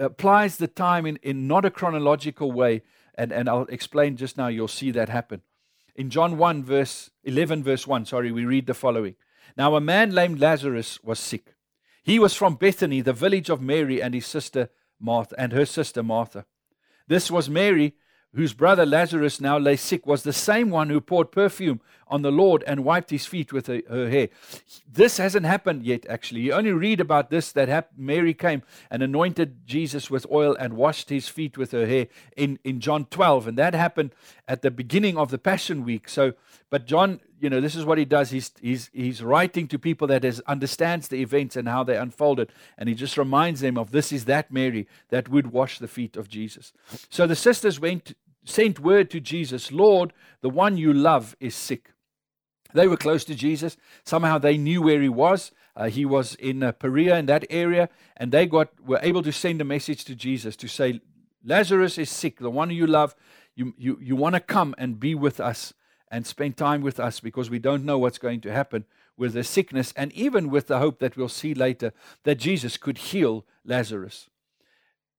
applies 0.02 0.58
the 0.58 0.68
time 0.68 1.06
in, 1.06 1.18
in 1.22 1.48
not 1.48 1.66
a 1.66 1.72
chronological 1.72 2.52
way. 2.52 2.82
And, 3.16 3.32
and 3.32 3.48
I'll 3.48 3.64
explain 3.64 4.18
just 4.18 4.38
now, 4.38 4.48
you'll 4.48 4.68
see 4.68 4.92
that 4.92 5.10
happen. 5.10 5.42
In 5.96 6.10
John 6.10 6.38
1, 6.38 6.64
verse 6.64 7.12
11, 7.24 7.64
verse 7.64 7.86
1, 7.86 8.06
sorry, 8.06 8.32
we 8.32 8.46
read 8.46 8.66
the 8.66 8.74
following. 8.74 9.16
Now, 9.58 9.76
a 9.76 9.82
man 9.82 10.12
named 10.12 10.40
Lazarus 10.40 11.04
was 11.04 11.20
sick. 11.20 11.56
He 12.04 12.18
was 12.18 12.34
from 12.34 12.56
Bethany, 12.56 13.02
the 13.02 13.14
village 13.14 13.50
of 13.50 13.62
Mary 13.62 14.02
and 14.02 14.14
his 14.14 14.26
sister 14.26 14.70
Martha, 15.00 15.36
and 15.38 15.52
her 15.52 15.66
sister 15.66 16.02
Martha. 16.02 16.46
This 17.08 17.30
was 17.30 17.50
Mary 17.50 17.96
whose 18.34 18.54
brother 18.54 18.86
Lazarus 18.86 19.42
now 19.42 19.58
lay 19.58 19.76
sick, 19.76 20.08
was 20.08 20.24
the 20.24 20.34
same 20.34 20.70
one 20.70 20.90
who 20.90 21.02
poured 21.02 21.32
perfume 21.32 21.82
on 22.08 22.22
the 22.22 22.32
Lord 22.32 22.64
and 22.68 22.84
wiped 22.84 23.10
his 23.10 23.26
feet 23.26 23.52
with 23.52 23.68
her, 23.68 23.82
hair. 24.10 24.30
This 24.92 25.18
hasn't 25.18 25.46
happened 25.46 25.84
yet, 25.84 26.06
actually. 26.08 26.42
You 26.42 26.54
only 26.54 26.72
read 26.72 27.00
about 27.00 27.30
this 27.30 27.52
that 27.54 27.90
Mary 27.98 28.34
came 28.34 28.64
and 28.90 29.02
anointed 29.02 29.66
Jesus 29.66 30.10
with 30.10 30.26
oil 30.32 30.56
and 30.60 30.74
washed 30.74 31.10
his 31.10 31.28
feet 31.28 31.58
with 31.58 31.72
her 31.72 31.86
hair 31.86 32.08
in, 32.36 32.60
in 32.64 32.80
John 32.80 33.06
12. 33.06 33.48
And 33.48 33.58
that 33.58 33.74
happened 33.74 34.14
at 34.48 34.62
the 34.62 34.72
beginning 34.72 35.18
of 35.18 35.32
the 35.32 35.38
Passion 35.38 35.84
Week. 35.84 36.10
So, 36.10 36.34
but 36.70 36.86
John, 36.86 37.22
you 37.42 37.50
know, 37.50 37.60
this 37.60 37.76
is 37.76 37.84
what 37.84 37.98
he 37.98 38.06
does. 38.06 38.30
He's, 38.30 38.52
he's, 38.62 38.92
he's 38.94 39.24
writing 39.24 39.68
to 39.70 39.80
people 39.80 40.08
that 40.08 40.24
has, 40.24 40.40
understands 40.42 41.08
the 41.08 41.22
events 41.22 41.56
and 41.56 41.68
how 41.68 41.84
they 41.84 41.98
unfolded. 41.98 42.52
And 42.78 42.88
he 42.88 42.94
just 42.94 43.18
reminds 43.18 43.62
them 43.62 43.80
of 43.80 43.92
this 43.92 44.12
is 44.12 44.26
that 44.26 44.52
Mary 44.52 44.88
that 45.10 45.28
would 45.28 45.52
wash 45.52 45.80
the 45.80 45.88
feet 45.88 46.16
of 46.16 46.30
Jesus. 46.30 46.72
So 47.10 47.26
the 47.26 47.36
sisters 47.36 47.80
went 47.80 48.14
sent 48.44 48.80
word 48.80 49.10
to 49.12 49.20
Jesus, 49.20 49.72
Lord, 49.72 50.14
the 50.42 50.50
one 50.50 50.78
you 50.78 50.94
love 50.94 51.36
is 51.40 51.56
sick. 51.56 51.92
They 52.74 52.88
were 52.88 52.98
close 52.98 53.26
to 53.26 53.36
Jesus. 53.36 53.76
Somehow 54.04 54.38
they 54.38 54.58
knew 54.58 54.82
where 54.82 55.02
he 55.02 55.10
was. 55.10 55.52
Uh, 55.76 55.90
he 55.90 56.06
was 56.06 56.36
in 56.36 56.64
uh, 56.64 56.72
Perea, 56.72 57.18
in 57.18 57.26
that 57.28 57.46
area, 57.50 57.90
and 58.18 58.32
they 58.32 58.46
got 58.46 58.70
were 58.86 59.00
able 59.02 59.22
to 59.24 59.32
send 59.32 59.62
a 59.62 59.66
message 59.66 60.06
to 60.06 60.16
Jesus 60.16 60.56
to 60.58 60.68
say, 60.68 61.02
Lazarus 61.44 61.98
is 61.98 62.10
sick, 62.10 62.40
the 62.40 62.50
one 62.50 62.70
you 62.70 62.88
love. 62.88 63.16
You, 63.56 63.74
you, 63.78 63.98
you 64.02 64.16
want 64.16 64.36
to 64.36 64.42
come 64.42 64.76
and 64.78 65.00
be 65.00 65.16
with 65.16 65.40
us 65.40 65.74
and 66.12 66.28
spend 66.28 66.58
time 66.58 66.82
with 66.82 67.00
us 67.00 67.22
because 67.22 67.50
we 67.50 67.58
don't 67.58 67.86
know 67.86 67.98
what's 67.98 68.18
going 68.20 68.42
to 68.42 68.52
happen 68.52 68.86
with 69.18 69.34
the 69.34 69.44
sickness, 69.44 69.94
and 69.96 70.12
even 70.14 70.50
with 70.50 70.68
the 70.68 70.80
hope 70.80 71.00
that 71.00 71.16
we'll 71.16 71.30
see 71.30 71.54
later 71.54 71.94
that 72.24 72.36
Jesus 72.36 72.78
could 72.78 72.98
heal 72.98 73.46
Lazarus. 73.64 74.28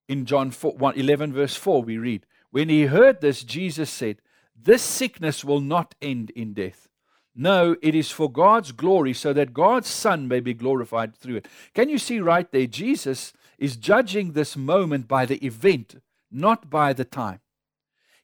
in 0.08 0.26
John 0.26 0.50
4, 0.50 0.72
1, 0.72 0.94
11, 0.96 1.32
verse 1.32 1.56
4, 1.56 1.82
we 1.82 1.96
read, 1.96 2.26
When 2.50 2.68
he 2.68 2.84
heard 2.86 3.20
this, 3.20 3.42
Jesus 3.42 3.88
said, 3.88 4.20
This 4.54 4.82
sickness 4.82 5.44
will 5.44 5.60
not 5.60 5.94
end 6.02 6.30
in 6.30 6.52
death. 6.52 6.88
No, 7.34 7.76
it 7.80 7.94
is 7.94 8.10
for 8.10 8.30
God's 8.30 8.72
glory, 8.72 9.14
so 9.14 9.32
that 9.32 9.54
God's 9.54 9.88
Son 9.88 10.28
may 10.28 10.40
be 10.40 10.52
glorified 10.52 11.16
through 11.16 11.36
it. 11.36 11.48
Can 11.72 11.88
you 11.88 11.96
see 11.96 12.20
right 12.20 12.50
there? 12.52 12.66
Jesus 12.66 13.32
is 13.56 13.76
judging 13.76 14.32
this 14.32 14.56
moment 14.56 15.08
by 15.08 15.24
the 15.24 15.42
event, 15.46 16.02
not 16.30 16.68
by 16.68 16.92
the 16.92 17.06
time. 17.06 17.40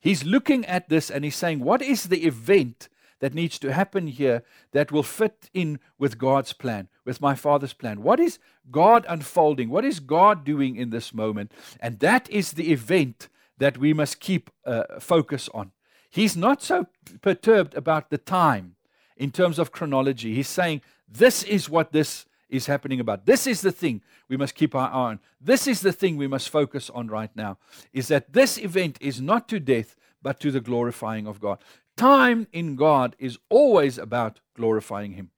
He's 0.00 0.24
looking 0.24 0.64
at 0.66 0.88
this 0.88 1.10
and 1.10 1.24
he's 1.24 1.36
saying, 1.36 1.60
What 1.60 1.82
is 1.82 2.04
the 2.04 2.24
event 2.24 2.88
that 3.20 3.34
needs 3.34 3.58
to 3.58 3.72
happen 3.72 4.06
here 4.06 4.42
that 4.72 4.92
will 4.92 5.02
fit 5.02 5.50
in 5.52 5.80
with 5.98 6.18
God's 6.18 6.52
plan, 6.52 6.88
with 7.04 7.20
my 7.20 7.34
Father's 7.34 7.72
plan? 7.72 8.02
What 8.02 8.20
is 8.20 8.38
God 8.70 9.04
unfolding? 9.08 9.70
What 9.70 9.84
is 9.84 10.00
God 10.00 10.44
doing 10.44 10.76
in 10.76 10.90
this 10.90 11.12
moment? 11.12 11.52
And 11.80 11.98
that 12.00 12.30
is 12.30 12.52
the 12.52 12.72
event 12.72 13.28
that 13.58 13.76
we 13.78 13.92
must 13.92 14.20
keep 14.20 14.50
uh, 14.64 15.00
focus 15.00 15.48
on. 15.52 15.72
He's 16.08 16.36
not 16.36 16.62
so 16.62 16.86
perturbed 17.20 17.74
about 17.74 18.10
the 18.10 18.18
time 18.18 18.76
in 19.16 19.30
terms 19.30 19.58
of 19.58 19.72
chronology. 19.72 20.34
He's 20.34 20.48
saying, 20.48 20.80
This 21.08 21.42
is 21.42 21.68
what 21.68 21.92
this 21.92 22.26
is 22.48 22.66
happening 22.66 23.00
about. 23.00 23.26
This 23.26 23.46
is 23.46 23.60
the 23.60 23.72
thing 23.72 24.02
we 24.28 24.36
must 24.36 24.54
keep 24.54 24.74
our 24.74 24.88
eye 24.88 24.92
on. 24.92 25.20
This 25.40 25.66
is 25.66 25.80
the 25.80 25.92
thing 25.92 26.16
we 26.16 26.26
must 26.26 26.48
focus 26.48 26.90
on 26.90 27.08
right 27.08 27.30
now 27.34 27.58
is 27.92 28.08
that 28.08 28.32
this 28.32 28.58
event 28.58 28.98
is 29.00 29.20
not 29.20 29.48
to 29.48 29.60
death, 29.60 29.96
but 30.22 30.40
to 30.40 30.50
the 30.50 30.60
glorifying 30.60 31.26
of 31.26 31.40
God. 31.40 31.58
Time 31.96 32.46
in 32.52 32.76
God 32.76 33.16
is 33.18 33.38
always 33.48 33.98
about 33.98 34.40
glorifying 34.54 35.12
Him, 35.12 35.30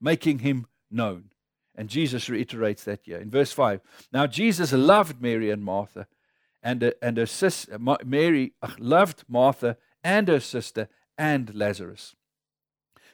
making 0.00 0.40
Him 0.40 0.66
known. 0.90 1.30
And 1.74 1.88
Jesus 1.88 2.28
reiterates 2.28 2.84
that 2.84 3.00
here 3.02 3.18
in 3.18 3.30
verse 3.30 3.52
5. 3.52 3.80
Now, 4.12 4.26
Jesus 4.26 4.72
loved 4.72 5.20
Mary 5.20 5.50
and 5.50 5.62
Martha, 5.62 6.06
and, 6.62 6.82
uh, 6.82 6.92
and 7.02 7.16
her 7.16 7.26
sister, 7.26 7.78
Mary 8.04 8.54
uh, 8.62 8.70
loved 8.78 9.24
Martha 9.28 9.76
and 10.02 10.28
her 10.28 10.40
sister 10.40 10.88
and 11.18 11.54
Lazarus. 11.54 12.16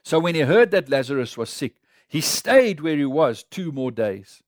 So 0.02 0.18
when 0.18 0.34
he 0.34 0.42
heard 0.42 0.70
that 0.70 0.88
Lazarus 0.88 1.36
was 1.36 1.50
sick, 1.50 1.76
he 2.12 2.20
stayed 2.20 2.82
where 2.82 2.98
he 2.98 3.06
was 3.06 3.42
two 3.42 3.72
more 3.72 3.90
days. 3.90 4.42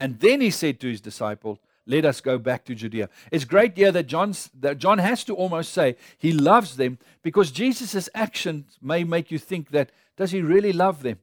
And 0.00 0.18
then 0.18 0.40
he 0.40 0.50
said 0.50 0.80
to 0.80 0.88
his 0.88 1.00
disciples, 1.00 1.60
Let 1.86 2.04
us 2.04 2.20
go 2.20 2.38
back 2.38 2.64
to 2.64 2.74
Judea. 2.74 3.08
It's 3.30 3.44
great 3.44 3.76
here 3.76 3.92
that, 3.92 4.08
John's, 4.08 4.50
that 4.58 4.78
John 4.78 4.98
has 4.98 5.22
to 5.26 5.34
almost 5.34 5.72
say 5.72 5.94
he 6.18 6.32
loves 6.32 6.76
them 6.76 6.98
because 7.22 7.52
Jesus' 7.52 8.08
actions 8.16 8.78
may 8.82 9.04
make 9.04 9.30
you 9.30 9.38
think 9.38 9.70
that, 9.70 9.92
does 10.16 10.32
he 10.32 10.42
really 10.42 10.72
love 10.72 11.04
them? 11.04 11.20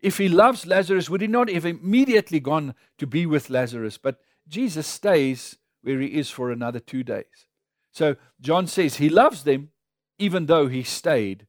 If 0.00 0.18
he 0.18 0.28
loves 0.28 0.66
Lazarus, 0.66 1.08
would 1.08 1.20
he 1.20 1.28
not 1.28 1.48
have 1.48 1.64
immediately 1.64 2.40
gone 2.40 2.74
to 2.98 3.06
be 3.06 3.24
with 3.24 3.50
Lazarus? 3.50 3.98
But 3.98 4.18
Jesus 4.48 4.88
stays 4.88 5.58
where 5.82 6.00
he 6.00 6.18
is 6.18 6.28
for 6.28 6.50
another 6.50 6.80
two 6.80 7.04
days. 7.04 7.46
So 7.92 8.16
John 8.40 8.66
says 8.66 8.96
he 8.96 9.08
loves 9.08 9.44
them 9.44 9.68
even 10.18 10.46
though 10.46 10.66
he 10.66 10.82
stayed 10.82 11.46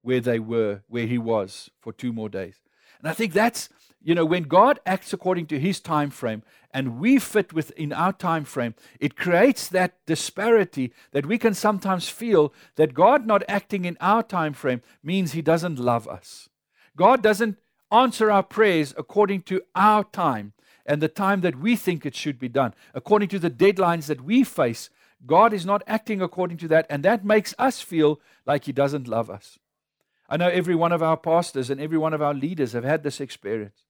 where 0.00 0.20
they 0.20 0.38
were, 0.38 0.80
where 0.88 1.06
he 1.06 1.18
was 1.18 1.68
for 1.78 1.92
two 1.92 2.14
more 2.14 2.30
days. 2.30 2.56
And 3.00 3.08
I 3.08 3.12
think 3.12 3.32
that's, 3.32 3.68
you 4.02 4.14
know, 4.14 4.24
when 4.24 4.44
God 4.44 4.78
acts 4.86 5.12
according 5.12 5.46
to 5.46 5.58
his 5.58 5.80
time 5.80 6.10
frame 6.10 6.42
and 6.70 6.98
we 6.98 7.18
fit 7.18 7.52
within 7.52 7.92
our 7.92 8.12
time 8.12 8.44
frame, 8.44 8.74
it 9.00 9.16
creates 9.16 9.68
that 9.68 10.04
disparity 10.06 10.92
that 11.12 11.26
we 11.26 11.38
can 11.38 11.54
sometimes 11.54 12.08
feel 12.08 12.52
that 12.76 12.94
God 12.94 13.26
not 13.26 13.42
acting 13.48 13.84
in 13.84 13.96
our 14.00 14.22
time 14.22 14.52
frame 14.52 14.82
means 15.02 15.32
he 15.32 15.42
doesn't 15.42 15.78
love 15.78 16.06
us. 16.06 16.48
God 16.96 17.22
doesn't 17.22 17.58
answer 17.90 18.30
our 18.30 18.42
prayers 18.42 18.94
according 18.96 19.42
to 19.42 19.62
our 19.74 20.04
time 20.04 20.52
and 20.84 21.02
the 21.02 21.08
time 21.08 21.40
that 21.40 21.58
we 21.58 21.76
think 21.76 22.06
it 22.06 22.14
should 22.14 22.38
be 22.38 22.48
done, 22.48 22.74
according 22.94 23.28
to 23.28 23.38
the 23.38 23.50
deadlines 23.50 24.06
that 24.06 24.22
we 24.22 24.44
face. 24.44 24.88
God 25.26 25.52
is 25.52 25.66
not 25.66 25.82
acting 25.86 26.22
according 26.22 26.58
to 26.58 26.68
that, 26.68 26.86
and 26.88 27.02
that 27.04 27.24
makes 27.24 27.54
us 27.58 27.80
feel 27.80 28.20
like 28.46 28.64
He 28.64 28.72
doesn't 28.72 29.08
love 29.08 29.28
us. 29.28 29.58
I 30.28 30.36
know 30.36 30.48
every 30.48 30.74
one 30.74 30.92
of 30.92 31.02
our 31.02 31.16
pastors 31.16 31.70
and 31.70 31.80
every 31.80 31.98
one 31.98 32.14
of 32.14 32.22
our 32.22 32.34
leaders 32.34 32.72
have 32.72 32.84
had 32.84 33.02
this 33.02 33.20
experience 33.20 33.86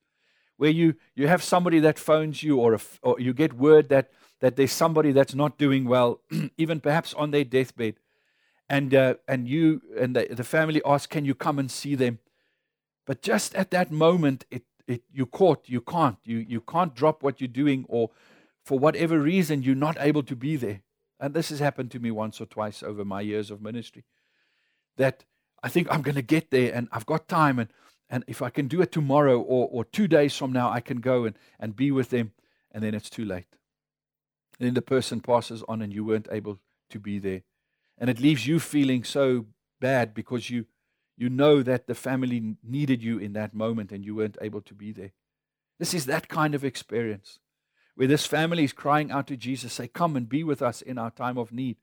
where 0.57 0.71
you, 0.71 0.95
you 1.15 1.29
have 1.29 1.43
somebody 1.43 1.81
that 1.81 1.99
phones 1.99 2.43
you 2.43 2.59
or, 2.59 2.75
a, 2.75 2.81
or 3.03 3.21
you 3.21 3.33
get 3.33 3.53
word 3.55 3.89
that, 3.89 4.11
that 4.41 4.57
there's 4.57 4.73
somebody 4.73 5.13
that's 5.13 5.35
not 5.35 5.59
doing 5.59 5.85
well, 5.85 6.21
even 6.57 6.81
perhaps 6.81 7.15
on 7.15 7.31
their 7.31 7.45
deathbed. 7.45 7.95
And, 8.69 8.95
uh, 8.95 9.15
and 9.29 9.47
you 9.47 9.83
and 9.99 10.17
the, 10.17 10.27
the 10.31 10.45
family 10.45 10.83
ask, 10.85 11.09
Can 11.09 11.25
you 11.25 11.35
come 11.35 11.59
and 11.59 11.71
see 11.71 11.95
them? 11.95 12.19
But 13.07 13.23
just 13.23 13.55
at 13.55 13.71
that 13.71 13.93
moment, 13.93 14.45
it, 14.51 14.65
it, 14.89 15.03
you're 15.13 15.27
caught. 15.27 15.69
You 15.69 15.81
can't. 15.81 16.19
You, 16.25 16.39
you 16.39 16.61
can't 16.61 16.95
drop 16.95 17.23
what 17.23 17.41
you're 17.41 17.47
doing, 17.47 17.85
or 17.89 18.11
for 18.65 18.77
whatever 18.79 19.21
reason, 19.21 19.63
you're 19.63 19.77
not 19.77 19.97
able 20.01 20.25
to 20.25 20.35
be 20.35 20.57
there. 20.57 20.81
And 21.21 21.33
this 21.33 21.51
has 21.51 21.61
happened 21.61 21.93
to 21.93 22.01
me 22.01 22.11
once 22.11 22.41
or 22.41 22.47
twice 22.47 22.83
over 22.83 23.05
my 23.05 23.21
years 23.21 23.53
of 23.53 23.63
ministry. 23.63 24.03
That 24.97 25.25
I 25.67 25.69
think 25.69 25.89
I'm 25.91 26.03
going 26.03 26.15
to 26.15 26.23
get 26.23 26.53
there 26.53 26.73
and 26.73 26.87
I've 26.93 27.07
got 27.07 27.27
time. 27.27 27.59
And, 27.59 27.69
and 28.09 28.23
if 28.29 28.41
I 28.41 28.51
can 28.51 28.69
do 28.69 28.81
it 28.83 28.93
tomorrow 28.93 29.41
or, 29.41 29.69
or 29.69 29.85
two 29.85 30.07
days 30.07 30.37
from 30.37 30.53
now, 30.53 30.71
I 30.71 30.79
can 30.79 31.01
go 31.01 31.25
and, 31.25 31.37
and 31.59 31.75
be 31.75 31.91
with 31.91 32.11
them. 32.11 32.31
And 32.71 32.85
then 32.85 32.95
it's 32.95 33.11
too 33.11 33.25
late. 33.25 33.49
And 34.61 34.69
then 34.69 34.75
the 34.75 34.81
person 34.81 35.21
passes 35.21 35.65
on 35.67 35.83
and 35.83 35.93
you 35.93 36.05
weren't 36.05 36.29
able 36.31 36.61
to 36.91 37.01
be 37.01 37.19
there. 37.19 37.43
And 37.99 38.09
it 38.09 38.21
leaves 38.21 38.47
you 38.47 38.61
feeling 38.61 39.03
so 39.03 39.47
bad 39.81 40.15
because 40.15 40.51
you, 40.51 40.67
you 41.17 41.29
know 41.29 41.65
that 41.65 41.89
the 41.89 41.97
family 41.97 42.55
needed 42.63 43.03
you 43.03 43.19
in 43.19 43.33
that 43.33 43.53
moment 43.53 43.91
and 43.91 44.05
you 44.05 44.15
weren't 44.15 44.39
able 44.41 44.61
to 44.61 44.75
be 44.75 44.93
there. 44.93 45.15
This 45.81 45.95
is 45.95 46.07
that 46.07 46.29
kind 46.29 46.55
of 46.55 46.65
experience 46.65 47.41
where 47.97 48.07
this 48.07 48.25
family 48.25 48.63
is 48.63 48.73
crying 48.73 49.11
out 49.11 49.27
to 49.27 49.37
Jesus, 49.37 49.73
say, 49.73 49.89
Come 49.89 50.15
and 50.15 50.29
be 50.29 50.45
with 50.45 50.63
us 50.63 50.81
in 50.81 50.97
our 50.97 51.11
time 51.11 51.37
of 51.37 51.51
need. 51.51 51.79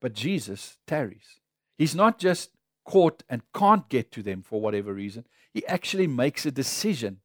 But 0.00 0.12
Jesus 0.12 0.76
tarries. 0.86 1.40
He's 1.76 1.96
not 1.96 2.20
just 2.20 2.50
caught 2.84 3.22
and 3.28 3.42
can't 3.54 3.88
get 3.88 4.12
to 4.12 4.22
them 4.22 4.42
for 4.42 4.60
whatever 4.60 4.92
reason, 4.92 5.26
he 5.52 5.66
actually 5.66 6.06
makes 6.06 6.44
a 6.44 6.50
decision 6.50 7.20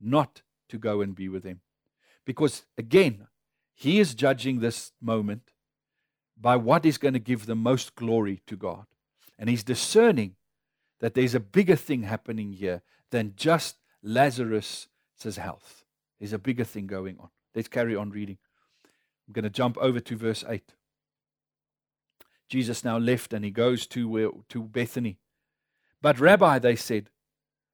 not 0.00 0.42
to 0.68 0.78
go 0.78 1.00
and 1.00 1.14
be 1.14 1.28
with 1.28 1.42
them. 1.42 1.60
Because 2.24 2.64
again, 2.76 3.26
he 3.74 4.00
is 4.00 4.14
judging 4.14 4.60
this 4.60 4.92
moment 5.00 5.52
by 6.40 6.56
what 6.56 6.84
is 6.84 6.98
going 6.98 7.14
to 7.14 7.20
give 7.20 7.46
the 7.46 7.54
most 7.54 7.94
glory 7.94 8.42
to 8.46 8.56
God. 8.56 8.86
And 9.38 9.48
he's 9.48 9.64
discerning 9.64 10.36
that 11.00 11.14
there's 11.14 11.34
a 11.34 11.40
bigger 11.40 11.76
thing 11.76 12.02
happening 12.02 12.52
here 12.52 12.82
than 13.10 13.34
just 13.36 13.76
Lazarus' 14.02 14.88
health. 15.36 15.84
There's 16.18 16.32
a 16.32 16.38
bigger 16.38 16.64
thing 16.64 16.86
going 16.86 17.18
on. 17.18 17.28
Let's 17.54 17.68
carry 17.68 17.94
on 17.94 18.10
reading. 18.10 18.38
I'm 19.26 19.32
going 19.32 19.44
to 19.44 19.50
jump 19.50 19.76
over 19.78 20.00
to 20.00 20.16
verse 20.16 20.44
8. 20.48 20.74
Jesus 22.48 22.84
now 22.84 22.98
left 22.98 23.32
and 23.32 23.44
he 23.44 23.50
goes 23.50 23.86
to, 23.88 24.44
to 24.48 24.62
Bethany. 24.62 25.18
But, 26.00 26.20
Rabbi, 26.20 26.58
they 26.58 26.76
said, 26.76 27.10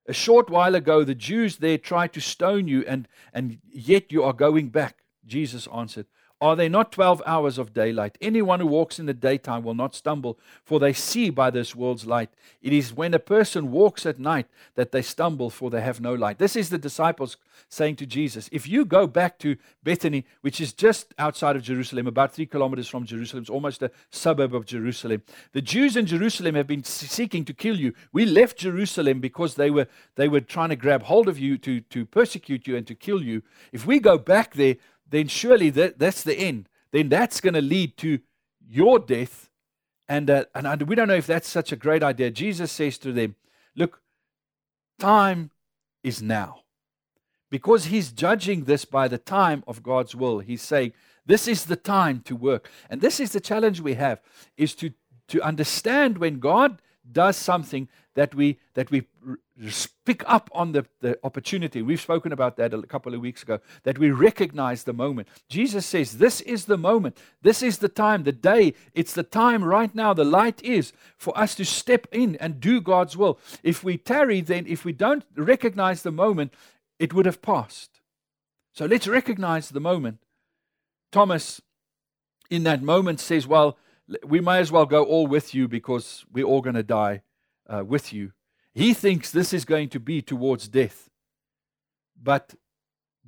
a 0.07 0.13
short 0.13 0.51
while 0.51 0.75
ago 0.75 1.05
the 1.05 1.15
Jews 1.15 1.57
there 1.59 1.79
tried 1.79 2.13
to 2.13 2.21
stone 2.21 2.69
you, 2.69 2.85
and, 2.87 3.09
and 3.33 3.59
yet 3.71 4.13
you 4.13 4.23
are 4.23 4.33
going 4.33 4.69
back. 4.69 4.99
Jesus 5.25 5.67
answered, 5.75 6.07
are 6.41 6.57
they 6.57 6.69
not 6.69 6.93
12 6.93 7.23
hours 7.25 7.59
of 7.59 7.73
daylight? 7.73 8.19
Anyone 8.21 8.61
who 8.61 8.67
walks 8.67 8.99
in 8.99 9.07
the 9.07 9.15
daytime 9.15 9.63
will 9.63 9.75
not 9.75 9.95
stumble, 9.95 10.39
for 10.65 10.79
they 10.81 10.93
see 10.93 11.31
by 11.31 11.51
this 11.51 11.75
world's 11.75 12.07
light. 12.07 12.31
It 12.61 12.73
is 12.73 12.93
when 12.93 13.15
a 13.15 13.19
person 13.19 13.71
walks 13.71 14.05
at 14.05 14.19
night 14.19 14.47
that 14.75 14.93
they 14.93 15.01
stumble, 15.01 15.49
for 15.49 15.71
they 15.71 15.81
have 15.81 16.01
no 16.01 16.13
light. 16.13 16.39
This 16.39 16.57
is 16.57 16.71
the 16.71 16.79
disciples 16.79 17.37
saying 17.69 17.97
to 17.97 18.07
Jesus, 18.07 18.49
If 18.53 18.69
you 18.69 18.85
go 18.85 19.07
back 19.07 19.39
to 19.39 19.57
Bethany, 19.83 20.25
which 20.41 20.61
is 20.61 20.73
just 20.73 21.15
outside 21.19 21.57
of 21.57 21.63
Jerusalem, 21.63 22.07
about 22.07 22.35
three 22.35 22.47
kilometers 22.47 22.89
from 22.89 23.07
Jerusalem, 23.07 23.43
it's 23.43 23.51
almost 23.51 23.83
a 23.83 23.91
suburb 24.11 24.55
of 24.55 24.67
Jerusalem. 24.67 25.23
The 25.53 25.63
Jews 25.63 25.97
in 25.97 26.07
Jerusalem 26.07 26.57
have 26.57 26.67
been 26.67 26.85
seeking 26.85 27.45
to 27.45 27.55
kill 27.55 27.79
you. 27.79 27.95
We 28.13 28.27
left 28.27 28.59
Jerusalem 28.59 29.21
because 29.21 29.55
they 29.55 29.71
were, 29.71 29.87
they 30.17 30.29
were 30.29 30.41
trying 30.41 30.71
to 30.71 30.77
grab 30.77 31.05
hold 31.05 31.29
of 31.29 31.39
you 31.39 31.59
to, 31.59 31.81
to 31.81 32.05
persecute 32.05 32.67
you 32.67 32.77
and 32.77 32.87
to 32.87 32.95
kill 32.95 33.23
you. 33.23 33.43
If 33.73 33.87
we 33.87 33.99
go 33.99 34.19
back 34.19 34.55
there, 34.55 34.77
then 35.09 35.29
surely 35.29 35.71
that, 35.71 35.99
that's 35.99 36.23
the 36.23 36.37
end. 36.37 36.69
Then 36.93 37.09
that's 37.09 37.41
going 37.41 37.55
to 37.55 37.63
lead 37.63 37.97
to 37.99 38.21
your 38.67 38.99
death. 38.99 39.51
And, 40.09 40.31
uh, 40.31 40.45
and 40.55 40.83
we 40.83 40.95
don't 40.95 41.09
know 41.09 41.15
if 41.15 41.27
that's 41.27 41.49
such 41.49 41.73
a 41.73 41.77
great 41.77 42.03
idea. 42.03 42.31
Jesus 42.31 42.71
says 42.73 42.99
to 42.99 43.13
them, 43.13 43.37
Look, 43.77 44.01
time 44.99 45.51
is 46.03 46.23
now. 46.23 46.61
Because 47.51 47.87
he's 47.87 48.13
judging 48.13 48.65
this 48.65 48.85
by 48.85 49.09
the 49.09 49.19
time 49.19 49.65
of 49.67 49.83
God's 49.83 50.15
will, 50.15 50.41
he's 50.41 50.63
saying, 50.63 50.93
This 51.25 51.49
is 51.49 51.65
the 51.65 51.77
time 51.77 52.21
to 52.27 52.37
work. 52.37 52.71
And 52.91 53.01
this 53.01 53.21
is 53.21 53.33
the 53.33 53.41
challenge 53.41 53.81
we 53.81 53.95
have, 53.95 54.21
is 54.57 54.75
to, 54.77 54.93
to 55.29 55.43
understand 55.43 56.19
when 56.19 56.39
God 56.39 56.81
does 57.11 57.37
something 57.37 57.89
that 58.15 58.35
we 58.35 58.59
that 58.75 58.91
we 58.91 59.07
pick 60.05 60.23
up 60.27 60.51
on 60.53 60.73
the, 60.73 60.87
the 61.01 61.19
opportunity. 61.25 61.83
We've 61.83 62.01
spoken 62.01 62.33
about 62.33 62.57
that 62.57 62.75
a 62.75 62.83
couple 62.83 63.15
of 63.15 63.21
weeks 63.21 63.43
ago, 63.43 63.61
that 63.85 63.99
we 63.99 64.11
recognize 64.11 64.85
the 64.85 64.93
moment. 64.93 65.29
Jesus 65.49 65.87
says, 65.87 66.19
This 66.19 66.41
is 66.43 66.67
the 66.67 66.77
moment. 66.77 67.17
This 67.43 67.63
is 67.63 67.79
the 67.79 67.89
time, 67.89 68.25
the 68.25 68.33
day. 68.33 68.75
It's 68.95 69.15
the 69.15 69.23
time 69.23 69.65
right 69.65 69.95
now. 69.95 70.15
The 70.15 70.25
light 70.25 70.63
is 70.63 70.93
for 71.17 71.37
us 71.39 71.55
to 71.57 71.65
step 71.65 72.07
in 72.13 72.37
and 72.37 72.61
do 72.61 72.81
God's 72.81 73.17
will. 73.17 73.39
If 73.63 73.83
we 73.83 73.97
tarry, 73.97 74.41
then 74.41 74.67
if 74.67 74.85
we 74.85 74.93
don't 74.93 75.25
recognize 75.37 76.03
the 76.03 76.13
moment, 76.13 76.53
it 76.99 77.15
would 77.15 77.27
have 77.27 77.43
passed. 77.43 78.01
So 78.73 78.87
let's 78.87 79.07
recognize 79.07 79.71
the 79.71 79.81
moment. 79.81 80.19
Thomas, 81.13 81.63
in 82.51 82.65
that 82.65 82.83
moment, 82.83 83.21
says, 83.21 83.47
Well, 83.47 83.79
we 84.27 84.41
may 84.41 84.59
as 84.59 84.71
well 84.71 84.87
go 84.87 85.03
all 85.05 85.27
with 85.27 85.55
you 85.55 85.69
because 85.69 86.25
we're 86.31 86.45
all 86.45 86.61
going 86.61 86.77
to 86.77 86.83
die 86.83 87.23
uh, 87.69 87.83
with 87.85 88.13
you. 88.13 88.33
He 88.75 88.93
thinks 88.93 89.31
this 89.31 89.53
is 89.53 89.65
going 89.65 89.89
to 89.91 90.01
be 90.01 90.21
towards 90.21 90.69
death. 90.69 91.09
But 92.21 92.55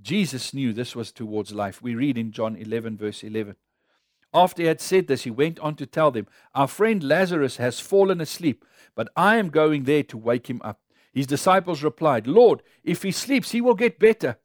Jesus 0.00 0.52
knew 0.52 0.72
this 0.72 0.96
was 0.96 1.12
towards 1.12 1.52
life. 1.52 1.80
We 1.80 1.94
read 1.94 2.18
in 2.18 2.32
John 2.32 2.56
11, 2.56 2.96
verse 2.96 3.22
11. 3.22 3.56
After 4.34 4.62
he 4.62 4.68
had 4.68 4.80
said 4.80 5.06
this, 5.06 5.22
he 5.22 5.30
went 5.30 5.58
on 5.60 5.76
to 5.76 5.86
tell 5.86 6.10
them, 6.10 6.26
Our 6.54 6.68
friend 6.68 7.02
Lazarus 7.02 7.56
has 7.56 7.80
fallen 7.80 8.20
asleep, 8.20 8.64
but 8.94 9.08
I 9.16 9.36
am 9.36 9.48
going 9.50 9.84
there 9.84 10.02
to 10.04 10.18
wake 10.18 10.48
him 10.48 10.60
up. 10.64 10.80
His 11.12 11.26
disciples 11.26 11.82
replied, 11.82 12.26
Lord, 12.26 12.62
if 12.84 13.02
he 13.02 13.12
sleeps, 13.12 13.52
he 13.52 13.60
will 13.60 13.74
get 13.74 13.98
better. 13.98 14.38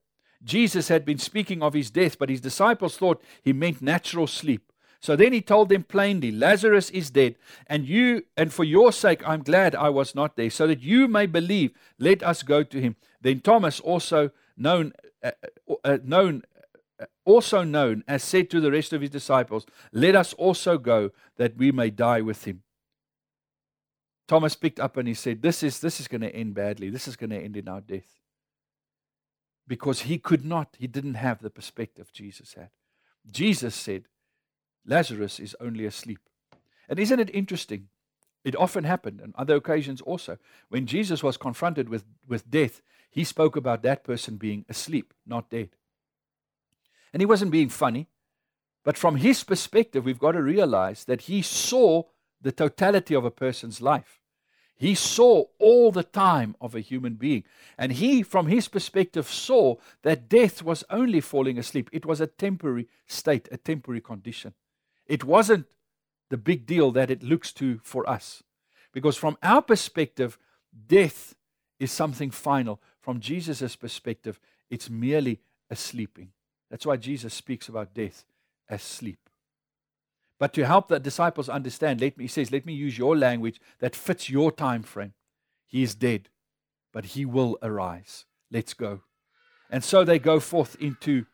Jesus 0.44 0.88
had 0.88 1.04
been 1.04 1.18
speaking 1.18 1.62
of 1.62 1.74
his 1.74 1.92
death, 1.92 2.18
but 2.18 2.30
his 2.30 2.42
disciples 2.42 2.98
thought 2.98 3.22
he 3.44 3.54
meant 3.54 3.82
natural 3.82 4.28
sleep. 4.28 4.71
So 5.02 5.16
then 5.16 5.34
he 5.34 5.42
told 5.42 5.70
them 5.70 5.84
plainly, 5.84 6.32
Lazarus 6.32 6.92
is 6.92 7.10
dead, 7.10 7.36
and 7.66 7.88
you 7.88 8.24
and 8.38 8.54
for 8.54 8.64
your 8.64 8.92
sake 8.92 9.28
I'm 9.28 9.42
glad 9.42 9.76
I 9.76 9.90
was 9.90 10.14
not 10.14 10.36
there, 10.36 10.52
so 10.52 10.68
that 10.68 10.82
you 10.82 11.08
may 11.08 11.26
believe. 11.26 11.72
Let 11.98 12.22
us 12.22 12.44
go 12.44 12.62
to 12.62 12.80
him. 12.80 12.96
Then 13.20 13.40
Thomas, 13.40 13.80
also 13.80 14.30
known 14.56 14.94
uh, 15.24 15.32
uh, 15.68 15.74
uh 15.84 15.98
known 16.04 16.44
uh, 17.00 17.06
also 17.26 17.64
known 17.64 18.04
as 18.08 18.24
said 18.24 18.52
to 18.52 18.62
the 18.62 18.72
rest 18.72 18.94
of 18.94 19.02
his 19.02 19.10
disciples, 19.10 19.66
Let 19.92 20.16
us 20.16 20.34
also 20.34 20.78
go, 20.78 21.10
that 21.38 21.58
we 21.58 21.72
may 21.72 21.90
die 21.90 22.22
with 22.22 22.46
him. 22.46 22.62
Thomas 24.28 24.56
picked 24.56 24.80
up 24.80 24.98
and 24.98 25.08
he 25.08 25.16
said, 25.16 25.42
This 25.42 25.64
is 25.64 25.80
this 25.80 26.00
is 26.00 26.08
going 26.08 26.22
to 26.22 26.36
end 26.36 26.54
badly. 26.54 26.92
This 26.92 27.08
is 27.08 27.16
going 27.16 27.32
to 27.32 27.42
end 27.42 27.58
in 27.58 27.68
our 27.68 27.82
death. 27.82 28.20
Because 29.68 30.02
he 30.02 30.20
could 30.20 30.46
not, 30.46 30.76
he 30.78 30.86
didn't 30.86 31.16
have 31.16 31.42
the 31.42 31.50
perspective 31.50 32.12
Jesus 32.14 32.54
had. 32.54 32.70
Jesus 33.32 33.74
said, 33.74 34.06
Lazarus 34.86 35.40
is 35.40 35.56
only 35.60 35.86
asleep. 35.86 36.20
And 36.90 37.00
isn't 37.00 37.20
it 37.20 37.34
interesting? 37.34 37.88
It 38.44 38.56
often 38.56 38.84
happened, 38.84 39.22
on 39.22 39.34
other 39.38 39.56
occasions 39.56 40.02
also. 40.02 40.38
When 40.70 40.88
Jesus 40.88 41.22
was 41.22 41.38
confronted 41.38 41.90
with, 41.90 42.04
with 42.28 42.50
death, 42.50 42.82
he 43.10 43.24
spoke 43.24 43.56
about 43.56 43.84
that 43.84 44.04
person 44.04 44.38
being 44.38 44.66
asleep, 44.68 45.14
not 45.26 45.50
dead. 45.50 45.70
And 47.14 47.22
he 47.22 47.26
wasn't 47.26 47.52
being 47.52 47.70
funny, 47.70 48.08
but 48.84 48.98
from 48.98 49.18
his 49.18 49.44
perspective, 49.44 50.06
we've 50.06 50.18
got 50.18 50.32
to 50.32 50.42
realize 50.42 51.06
that 51.06 51.22
he 51.22 51.42
saw 51.42 52.04
the 52.42 52.52
totality 52.52 53.14
of 53.14 53.26
a 53.26 53.32
person's 53.32 53.82
life. 53.82 54.22
He 54.76 54.96
saw 54.96 55.44
all 55.60 55.92
the 55.92 56.04
time 56.04 56.56
of 56.60 56.74
a 56.74 56.80
human 56.80 57.14
being. 57.14 57.44
And 57.78 57.92
he, 57.92 58.24
from 58.24 58.48
his 58.48 58.68
perspective, 58.68 59.28
saw 59.30 59.76
that 60.02 60.28
death 60.28 60.64
was 60.64 60.84
only 60.90 61.22
falling 61.22 61.60
asleep. 61.60 61.88
It 61.94 62.04
was 62.04 62.20
a 62.20 62.26
temporary 62.26 62.88
state, 63.06 63.48
a 63.52 63.58
temporary 63.58 64.02
condition. 64.02 64.56
It 65.12 65.26
wasn't 65.26 65.66
the 66.30 66.38
big 66.38 66.66
deal 66.66 66.90
that 66.92 67.12
it 67.12 67.22
looks 67.22 67.52
to 67.52 67.82
for 67.84 68.10
us. 68.10 68.44
Because 68.94 69.18
from 69.18 69.38
our 69.44 69.62
perspective, 69.62 70.38
death 70.88 71.36
is 71.82 71.92
something 71.92 72.32
final. 72.32 72.82
From 73.02 73.20
Jesus' 73.20 73.76
perspective, 73.76 74.40
it's 74.70 74.90
merely 74.90 75.42
a 75.70 75.76
sleeping. 75.76 76.32
That's 76.70 76.86
why 76.86 76.96
Jesus 76.96 77.34
speaks 77.34 77.68
about 77.68 77.94
death 77.94 78.24
as 78.70 78.84
sleep. 78.84 79.30
But 80.40 80.54
to 80.54 80.66
help 80.66 80.88
the 80.88 80.98
disciples 80.98 81.50
understand, 81.50 82.00
let 82.00 82.18
me, 82.18 82.24
he 82.24 82.30
says, 82.30 82.50
let 82.50 82.66
me 82.66 82.72
use 82.72 82.98
your 82.98 83.18
language 83.18 83.60
that 83.80 83.98
fits 83.98 84.30
your 84.30 84.50
time 84.50 84.82
frame. 84.82 85.14
He 85.68 85.84
is 85.84 85.94
dead, 85.94 86.30
but 86.94 87.04
he 87.04 87.26
will 87.26 87.58
arise. 87.62 88.24
Let's 88.50 88.74
go. 88.74 89.02
And 89.70 89.84
so 89.84 90.06
they 90.06 90.20
go 90.20 90.40
forth 90.40 90.78
into 90.80 91.26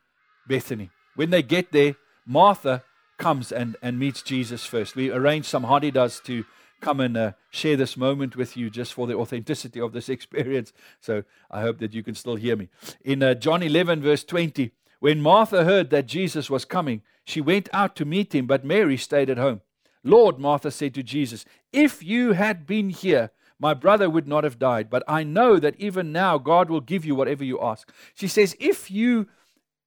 Bethany. 0.48 0.90
When 1.14 1.30
they 1.30 1.44
get 1.44 1.70
there, 1.70 1.94
Martha 2.26 2.82
comes 3.18 3.52
and, 3.52 3.76
and 3.82 3.98
meets 3.98 4.22
Jesus 4.22 4.64
first. 4.64 4.96
We 4.96 5.10
arrange 5.10 5.46
some 5.46 5.64
does 5.92 6.20
to 6.20 6.44
come 6.80 7.00
and 7.00 7.16
uh, 7.16 7.32
share 7.50 7.76
this 7.76 7.96
moment 7.96 8.36
with 8.36 8.56
you 8.56 8.70
just 8.70 8.94
for 8.94 9.06
the 9.06 9.16
authenticity 9.16 9.80
of 9.80 9.92
this 9.92 10.08
experience. 10.16 10.72
So 11.00 11.24
I 11.50 11.60
hope 11.60 11.78
that 11.78 11.92
you 11.92 12.02
can 12.02 12.14
still 12.14 12.36
hear 12.36 12.56
me. 12.56 12.68
In 13.04 13.22
uh, 13.22 13.34
John 13.34 13.62
11, 13.62 14.02
verse 14.02 14.24
20, 14.24 14.70
when 15.00 15.20
Martha 15.20 15.64
heard 15.64 15.90
that 15.90 16.06
Jesus 16.06 16.48
was 16.48 16.64
coming, 16.64 17.02
she 17.24 17.40
went 17.40 17.68
out 17.72 17.94
to 17.96 18.04
meet 18.04 18.34
him, 18.34 18.46
but 18.46 18.64
Mary 18.64 18.96
stayed 18.96 19.30
at 19.30 19.38
home. 19.38 19.60
Lord, 20.02 20.38
Martha 20.38 20.70
said 20.70 20.94
to 20.94 21.02
Jesus, 21.02 21.44
if 21.72 22.02
you 22.02 22.32
had 22.32 22.66
been 22.66 22.90
here, 22.90 23.30
my 23.58 23.74
brother 23.74 24.08
would 24.08 24.28
not 24.28 24.44
have 24.44 24.58
died. 24.58 24.88
But 24.88 25.02
I 25.08 25.24
know 25.24 25.58
that 25.58 25.74
even 25.78 26.12
now 26.12 26.38
God 26.38 26.70
will 26.70 26.80
give 26.80 27.04
you 27.04 27.14
whatever 27.14 27.44
you 27.44 27.60
ask. 27.60 27.92
She 28.14 28.28
says, 28.28 28.56
if 28.60 28.90
you 28.90 29.26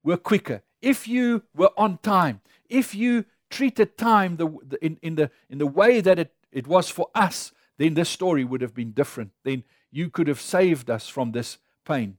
were 0.04 0.18
quicker, 0.18 0.62
if 0.82 1.08
you 1.08 1.44
were 1.56 1.72
on 1.78 2.00
time, 2.00 2.42
if 2.72 2.96
you 2.96 3.26
treated 3.50 3.98
time 3.98 4.38
the, 4.38 4.48
the, 4.66 4.84
in, 4.84 4.98
in, 5.04 5.16
the, 5.16 5.30
in 5.50 5.60
the 5.60 5.68
way 5.68 6.02
that 6.02 6.18
it, 6.18 6.34
it 6.52 6.66
was 6.66 6.90
for 6.90 7.08
us, 7.14 7.52
then 7.78 7.94
this 7.94 8.10
story 8.10 8.44
would 8.44 8.62
have 8.62 8.74
been 8.74 8.92
different. 8.92 9.32
Then 9.44 9.64
you 9.92 10.10
could 10.10 10.28
have 10.28 10.42
saved 10.42 10.90
us 10.90 11.08
from 11.08 11.34
this 11.34 11.58
pain. 11.86 12.18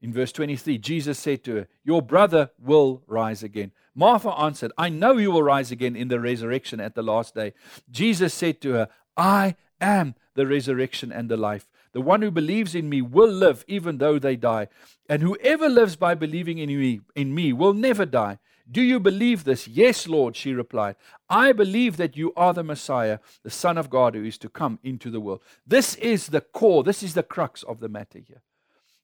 In 0.00 0.12
verse 0.12 0.32
23, 0.32 0.78
Jesus 0.78 1.18
said 1.18 1.44
to 1.44 1.54
her, 1.54 1.68
Your 1.84 2.02
brother 2.02 2.50
will 2.58 3.04
rise 3.06 3.44
again. 3.44 3.70
Martha 3.94 4.30
answered, 4.30 4.72
I 4.76 4.88
know 4.88 5.16
you 5.16 5.30
will 5.30 5.44
rise 5.44 5.70
again 5.70 5.94
in 5.94 6.08
the 6.08 6.18
resurrection 6.18 6.80
at 6.80 6.96
the 6.96 7.02
last 7.02 7.36
day. 7.36 7.52
Jesus 7.88 8.34
said 8.34 8.60
to 8.62 8.72
her, 8.72 8.88
I 9.16 9.54
am 9.80 10.16
the 10.34 10.46
resurrection 10.46 11.12
and 11.12 11.28
the 11.28 11.36
life. 11.36 11.68
The 11.92 12.00
one 12.00 12.22
who 12.22 12.30
believes 12.30 12.74
in 12.74 12.88
me 12.88 13.00
will 13.02 13.30
live 13.30 13.64
even 13.68 13.98
though 13.98 14.18
they 14.18 14.34
die. 14.34 14.68
And 15.08 15.22
whoever 15.22 15.68
lives 15.68 15.94
by 15.94 16.14
believing 16.14 16.58
in 16.58 16.68
me, 16.70 17.00
in 17.14 17.34
me 17.34 17.52
will 17.52 17.74
never 17.74 18.06
die. 18.06 18.38
Do 18.70 18.80
you 18.82 19.00
believe 19.00 19.44
this? 19.44 19.66
Yes, 19.66 20.06
Lord, 20.06 20.36
she 20.36 20.52
replied. 20.52 20.96
I 21.28 21.52
believe 21.52 21.96
that 21.96 22.16
you 22.16 22.32
are 22.36 22.54
the 22.54 22.62
Messiah, 22.62 23.18
the 23.42 23.50
Son 23.50 23.76
of 23.76 23.90
God 23.90 24.14
who 24.14 24.24
is 24.24 24.38
to 24.38 24.48
come 24.48 24.78
into 24.82 25.10
the 25.10 25.20
world. 25.20 25.40
This 25.66 25.94
is 25.96 26.28
the 26.28 26.40
core, 26.40 26.82
this 26.82 27.02
is 27.02 27.14
the 27.14 27.22
crux 27.22 27.62
of 27.64 27.80
the 27.80 27.88
matter 27.88 28.18
here. 28.18 28.42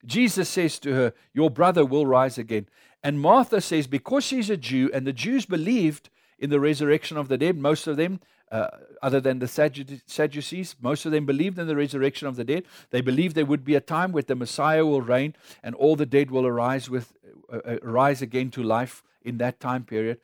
Jesus 0.07 0.49
says 0.49 0.79
to 0.81 0.95
her, 0.95 1.13
Your 1.33 1.51
brother 1.51 1.85
will 1.85 2.07
rise 2.07 2.39
again. 2.39 2.69
And 3.03 3.21
Martha 3.21 3.61
says, 3.61 3.87
because 3.87 4.25
she's 4.25 4.51
a 4.51 4.57
Jew 4.57 4.91
and 4.93 5.07
the 5.07 5.13
Jews 5.13 5.47
believed 5.47 6.11
in 6.39 6.51
the 6.51 6.61
resurrection 6.61 7.17
of 7.17 7.29
the 7.29 7.39
dead, 7.39 7.57
most 7.57 7.87
of 7.87 7.97
them, 7.97 8.21
uh, 8.51 8.69
other 9.03 9.21
than 9.21 9.39
the 9.39 9.49
Sadducees, 9.49 10.77
most 10.81 11.07
of 11.07 11.13
them 11.13 11.27
believed 11.27 11.59
in 11.59 11.67
the 11.67 11.77
resurrection 11.77 12.29
of 12.29 12.37
the 12.37 12.45
dead. 12.45 12.65
They 12.91 13.01
believed 13.01 13.35
there 13.35 13.47
would 13.47 13.65
be 13.65 13.75
a 13.75 13.81
time 13.81 14.13
where 14.13 14.23
the 14.23 14.35
Messiah 14.35 14.87
will 14.87 15.03
reign 15.03 15.35
and 15.63 15.75
all 15.75 15.97
the 15.97 16.07
dead 16.07 16.31
will 16.31 16.47
arise 16.47 16.89
with 16.89 17.13
uh, 17.53 17.59
uh 17.65 17.77
rise 17.83 18.23
again 18.23 18.51
to 18.51 18.63
life 18.63 19.03
in 19.23 19.39
that 19.39 19.61
time 19.61 19.85
period. 19.85 20.19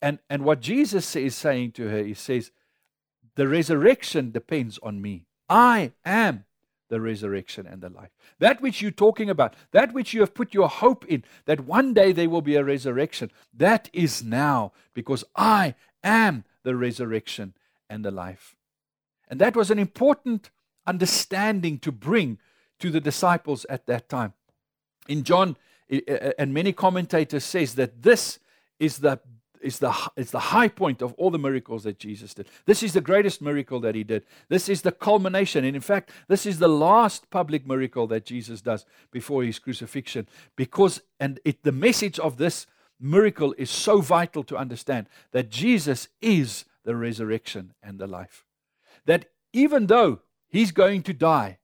And, 0.00 0.18
and 0.30 0.44
what 0.44 0.60
Jesus 0.60 1.14
is 1.16 1.34
saying 1.34 1.72
to 1.72 1.88
her, 1.88 2.02
he 2.02 2.14
says, 2.14 2.50
The 3.34 3.48
resurrection 3.48 4.30
depends 4.30 4.78
on 4.82 5.02
me. 5.02 5.26
I 5.48 5.92
am 6.04 6.44
the 6.88 7.00
resurrection 7.00 7.66
and 7.66 7.82
the 7.82 7.90
life. 7.90 8.10
That 8.38 8.62
which 8.62 8.80
you're 8.80 8.90
talking 8.90 9.28
about, 9.28 9.54
that 9.72 9.92
which 9.92 10.14
you 10.14 10.20
have 10.20 10.34
put 10.34 10.54
your 10.54 10.68
hope 10.68 11.04
in, 11.06 11.24
that 11.44 11.60
one 11.60 11.92
day 11.92 12.12
there 12.12 12.30
will 12.30 12.42
be 12.42 12.56
a 12.56 12.64
resurrection, 12.64 13.30
that 13.52 13.90
is 13.92 14.22
now 14.22 14.72
because 14.94 15.24
I 15.36 15.74
am 16.02 16.44
the 16.62 16.76
resurrection 16.76 17.54
and 17.88 18.04
the 18.04 18.10
life. 18.10 18.54
And 19.28 19.40
that 19.40 19.56
was 19.56 19.70
an 19.70 19.78
important 19.78 20.50
understanding 20.86 21.78
to 21.80 21.92
bring 21.92 22.38
to 22.78 22.90
the 22.90 23.00
disciples 23.00 23.66
at 23.68 23.86
that 23.86 24.08
time. 24.08 24.32
In 25.08 25.22
John 25.22 25.56
and 26.38 26.52
many 26.52 26.72
commentators 26.72 27.44
says 27.44 27.74
that 27.74 28.02
this 28.02 28.38
is 28.78 28.98
the 28.98 29.20
is 29.60 29.80
the, 29.80 29.92
is 30.16 30.30
the 30.30 30.38
high 30.38 30.68
point 30.68 31.02
of 31.02 31.12
all 31.14 31.30
the 31.30 31.38
miracles 31.38 31.82
that 31.84 31.98
Jesus 31.98 32.34
did. 32.34 32.46
This 32.64 32.82
is 32.82 32.92
the 32.92 33.00
greatest 33.00 33.42
miracle 33.42 33.80
that 33.80 33.96
he 33.96 34.04
did. 34.04 34.24
This 34.48 34.68
is 34.68 34.82
the 34.82 34.92
culmination. 34.92 35.64
And 35.64 35.74
in 35.74 35.82
fact, 35.82 36.10
this 36.28 36.46
is 36.46 36.58
the 36.60 36.68
last 36.68 37.28
public 37.30 37.66
miracle 37.66 38.06
that 38.06 38.24
Jesus 38.24 38.60
does 38.60 38.86
before 39.10 39.42
his 39.42 39.58
crucifixion. 39.58 40.28
Because, 40.56 41.02
and 41.18 41.40
it, 41.44 41.62
the 41.64 41.72
message 41.72 42.18
of 42.18 42.36
this 42.36 42.66
miracle 43.00 43.54
is 43.58 43.70
so 43.70 44.00
vital 44.00 44.44
to 44.44 44.56
understand 44.56 45.08
that 45.32 45.50
Jesus 45.50 46.08
is 46.20 46.64
the 46.88 46.96
resurrection 46.96 47.74
and 47.82 47.98
the 47.98 48.06
life. 48.06 48.46
That 49.04 49.26
even 49.52 49.88
though 49.88 50.22
he's 50.48 50.72
going 50.72 51.02
to 51.02 51.12
die, 51.12 51.58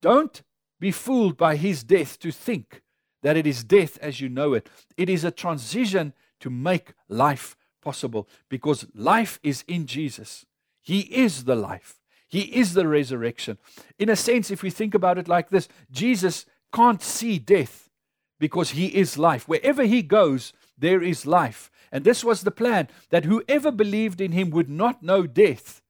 don't 0.00 0.42
be 0.78 0.92
fooled 0.92 1.36
by 1.36 1.56
his 1.56 1.82
death 1.82 2.16
to 2.20 2.30
think 2.30 2.82
that 3.22 3.36
it 3.36 3.48
is 3.48 3.64
death 3.64 3.98
as 4.00 4.20
you 4.20 4.28
know 4.28 4.54
it. 4.54 4.68
It 4.96 5.08
is 5.08 5.24
a 5.24 5.32
transition 5.32 6.12
to 6.38 6.50
make 6.50 6.92
life 7.08 7.56
possible 7.82 8.28
because 8.48 8.86
life 8.94 9.40
is 9.42 9.64
in 9.66 9.86
Jesus. 9.86 10.46
He 10.80 11.00
is 11.00 11.42
the 11.46 11.56
life, 11.56 11.98
He 12.28 12.42
is 12.42 12.74
the 12.74 12.86
resurrection. 12.86 13.58
In 13.98 14.08
a 14.08 14.14
sense, 14.14 14.52
if 14.52 14.62
we 14.62 14.70
think 14.70 14.94
about 14.94 15.18
it 15.18 15.26
like 15.26 15.50
this, 15.50 15.66
Jesus 15.90 16.46
can't 16.72 17.02
see 17.02 17.40
death 17.40 17.90
because 18.38 18.70
He 18.70 18.86
is 18.86 19.18
life. 19.18 19.48
Wherever 19.48 19.82
He 19.82 20.02
goes, 20.02 20.52
there 20.78 21.02
is 21.02 21.26
life. 21.26 21.72
And 21.92 22.04
this 22.04 22.24
was 22.24 22.42
the 22.42 22.50
plan 22.50 22.88
that 23.10 23.24
whoever 23.24 23.70
believed 23.70 24.20
in 24.20 24.32
Him 24.32 24.50
would 24.50 24.70
not 24.70 25.02
know 25.02 25.26
death 25.26 25.82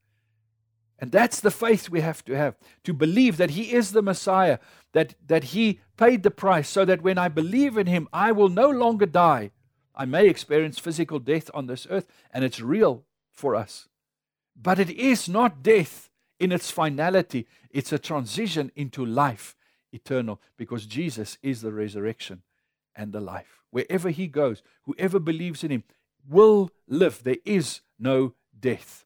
And 1.00 1.10
that's 1.10 1.40
the 1.40 1.50
faith 1.50 1.88
we 1.88 2.02
have 2.02 2.24
to 2.26 2.36
have 2.36 2.56
to 2.84 2.92
believe 2.92 3.38
that 3.38 3.50
He 3.50 3.72
is 3.72 3.92
the 3.92 4.02
Messiah, 4.02 4.58
that, 4.92 5.14
that 5.26 5.44
He 5.44 5.80
paid 5.96 6.22
the 6.22 6.30
price 6.30 6.68
so 6.68 6.84
that 6.84 7.02
when 7.02 7.18
I 7.18 7.28
believe 7.28 7.78
in 7.78 7.86
Him, 7.86 8.06
I 8.12 8.32
will 8.32 8.50
no 8.50 8.68
longer 8.68 9.06
die. 9.06 9.50
I 9.94 10.04
may 10.04 10.28
experience 10.28 10.78
physical 10.78 11.18
death 11.18 11.50
on 11.54 11.66
this 11.66 11.86
earth, 11.90 12.06
and 12.32 12.44
it's 12.44 12.60
real 12.60 13.04
for 13.32 13.56
us. 13.56 13.88
But 14.54 14.78
it 14.78 14.90
is 14.90 15.28
not 15.28 15.62
death 15.62 16.10
in 16.38 16.52
its 16.52 16.70
finality, 16.70 17.46
it's 17.70 17.92
a 17.92 17.98
transition 17.98 18.72
into 18.74 19.04
life 19.04 19.56
eternal 19.92 20.40
because 20.56 20.86
Jesus 20.86 21.36
is 21.42 21.60
the 21.60 21.72
resurrection 21.72 22.42
and 22.94 23.12
the 23.12 23.20
life. 23.20 23.62
Wherever 23.70 24.10
He 24.10 24.26
goes, 24.26 24.62
whoever 24.84 25.18
believes 25.18 25.62
in 25.64 25.70
Him 25.70 25.84
will 26.28 26.70
live. 26.88 27.22
There 27.22 27.36
is 27.44 27.80
no 27.98 28.34
death. 28.58 29.04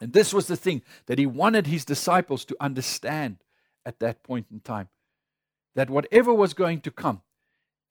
And 0.00 0.12
this 0.12 0.32
was 0.32 0.46
the 0.46 0.56
thing 0.56 0.82
that 1.06 1.18
he 1.18 1.26
wanted 1.26 1.66
his 1.66 1.84
disciples 1.84 2.44
to 2.46 2.56
understand 2.58 3.38
at 3.84 4.00
that 4.00 4.22
point 4.22 4.46
in 4.50 4.60
time 4.60 4.88
that 5.74 5.90
whatever 5.90 6.32
was 6.32 6.54
going 6.54 6.80
to 6.80 6.90
come, 6.90 7.22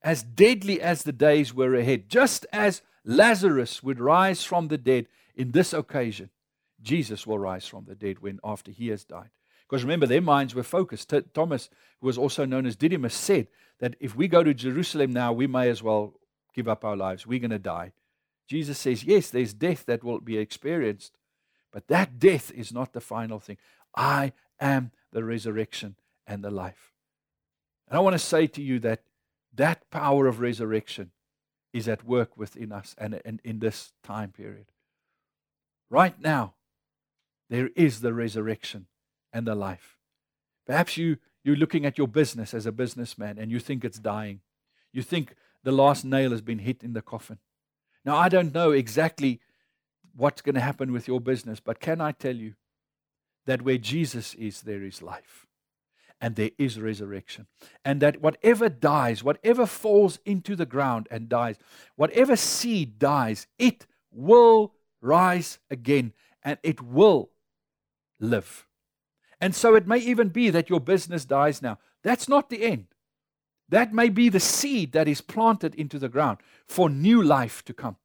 as 0.02 0.24
deadly 0.24 0.82
as 0.82 1.04
the 1.04 1.12
days 1.12 1.54
were 1.54 1.76
ahead, 1.76 2.10
just 2.10 2.46
as 2.52 2.82
Lazarus 3.06 3.84
would 3.84 4.00
rise 4.00 4.44
from 4.44 4.68
the 4.68 4.78
dead 4.78 5.08
in 5.36 5.52
this 5.52 5.74
occasion, 5.74 6.30
Jesus 6.82 7.28
will 7.28 7.40
rise 7.40 7.68
from 7.68 7.86
the 7.86 7.96
dead 7.96 8.20
when 8.20 8.40
after 8.44 8.72
he 8.72 8.88
has 8.88 9.04
died. 9.04 9.30
Because 9.70 9.84
remember, 9.84 10.08
their 10.08 10.22
minds 10.22 10.56
were 10.56 10.64
focused. 10.64 11.10
T- 11.10 11.22
Thomas, 11.34 11.70
who 12.02 12.08
was 12.08 12.18
also 12.18 12.44
known 12.44 12.66
as 12.66 12.76
Didymus, 12.76 13.14
said 13.14 13.48
that 13.80 13.96
if 14.00 14.16
we 14.16 14.28
go 14.28 14.44
to 14.44 14.54
Jerusalem 14.54 15.14
now, 15.14 15.32
we 15.32 15.46
may 15.46 15.70
as 15.70 15.84
well 15.84 16.16
give 16.56 16.68
up 16.68 16.84
our 16.84 16.98
lives. 16.98 17.28
We're 17.28 17.40
going 17.40 17.52
to 17.52 17.60
die. 17.60 17.94
Jesus 18.48 18.80
says, 18.80 19.04
yes, 19.04 19.30
there's 19.30 19.54
death 19.54 19.86
that 19.86 20.04
will 20.04 20.20
be 20.20 20.38
experienced, 20.38 21.18
but 21.72 21.88
that 21.88 22.18
death 22.18 22.52
is 22.52 22.74
not 22.74 22.94
the 22.94 23.02
final 23.02 23.40
thing. 23.40 23.58
I 23.96 24.34
am 24.60 24.92
the 25.12 25.24
resurrection 25.24 25.96
and 26.26 26.44
the 26.44 26.50
life. 26.50 26.94
And 27.88 27.98
I 27.98 28.02
want 28.02 28.16
to 28.16 28.20
say 28.20 28.48
to 28.48 28.62
you 28.62 28.80
that 28.80 29.04
that 29.54 29.90
power 29.92 30.26
of 30.26 30.40
resurrection 30.40 31.12
is 31.74 31.88
at 31.88 32.04
work 32.04 32.36
within 32.36 32.72
us 32.72 32.96
and, 32.98 33.22
and 33.24 33.40
in 33.44 33.60
this 33.60 33.92
time 34.04 34.32
period. 34.32 34.72
Right 35.92 36.20
now, 36.20 36.56
there 37.50 37.70
is 37.76 38.02
the 38.02 38.14
resurrection 38.14 38.88
and 39.34 39.48
the 39.48 39.56
life. 39.56 39.98
Perhaps 40.66 40.98
you, 40.98 41.18
you're 41.44 41.56
looking 41.56 41.86
at 41.86 41.98
your 41.98 42.08
business 42.08 42.54
as 42.54 42.66
a 42.66 42.72
businessman 42.72 43.38
and 43.38 43.52
you 43.52 43.60
think 43.60 43.84
it's 43.84 44.00
dying. 44.00 44.42
You 44.92 45.02
think 45.02 45.36
the 45.64 45.72
last 45.72 46.06
nail 46.06 46.32
has 46.32 46.42
been 46.42 46.60
hit 46.60 46.84
in 46.84 46.94
the 46.94 47.02
coffin. 47.02 47.40
Now, 48.06 48.18
I 48.18 48.30
don't 48.30 48.54
know 48.54 48.72
exactly 48.72 49.40
what's 50.16 50.42
going 50.42 50.56
to 50.56 50.62
happen 50.62 50.92
with 50.92 51.08
your 51.08 51.20
business, 51.20 51.60
but 51.60 51.80
can 51.80 52.02
I 52.02 52.12
tell 52.12 52.36
you 52.36 52.54
that 53.46 53.62
where 53.62 53.78
Jesus 53.78 54.34
is, 54.36 54.62
there 54.62 54.84
is 54.84 55.02
life 55.02 55.48
and 56.22 56.36
there 56.36 56.52
is 56.58 56.80
resurrection. 56.80 57.48
And 57.86 58.02
that 58.02 58.22
whatever 58.22 58.70
dies, 58.70 59.24
whatever 59.24 59.66
falls 59.66 60.20
into 60.26 60.56
the 60.56 60.66
ground 60.66 61.08
and 61.10 61.30
dies, 61.30 61.58
whatever 61.96 62.36
seed 62.36 63.00
dies, 63.00 63.48
it 63.58 63.88
will 64.12 64.74
rise 65.02 65.60
again 65.70 66.14
and 66.44 66.58
it 66.64 66.82
will 66.82 67.32
live. 68.20 68.68
And 69.42 69.56
so 69.56 69.76
it 69.76 69.88
may 69.88 70.00
even 70.00 70.30
be 70.30 70.50
that 70.50 70.70
your 70.70 70.80
business 70.80 71.26
dies 71.26 71.62
now. 71.62 71.78
That's 72.04 72.28
not 72.28 72.50
the 72.50 72.64
end. 72.64 72.88
That 73.70 73.94
may 73.94 74.10
be 74.10 74.30
the 74.30 74.40
seed 74.40 74.94
that 74.94 75.08
is 75.08 75.22
planted 75.22 75.76
into 75.76 76.00
the 76.00 76.10
ground 76.10 76.40
for 76.66 76.90
new 76.90 77.22
life 77.22 77.64
to 77.66 77.74
come. 77.74 77.98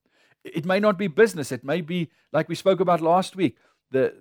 It 0.44 0.66
may 0.66 0.78
not 0.78 0.98
be 0.98 1.06
business, 1.06 1.50
it 1.50 1.64
may 1.64 1.80
be 1.80 2.10
like 2.32 2.48
we 2.48 2.54
spoke 2.54 2.80
about 2.80 3.00
last 3.00 3.34
week, 3.34 3.56
the 3.90 4.14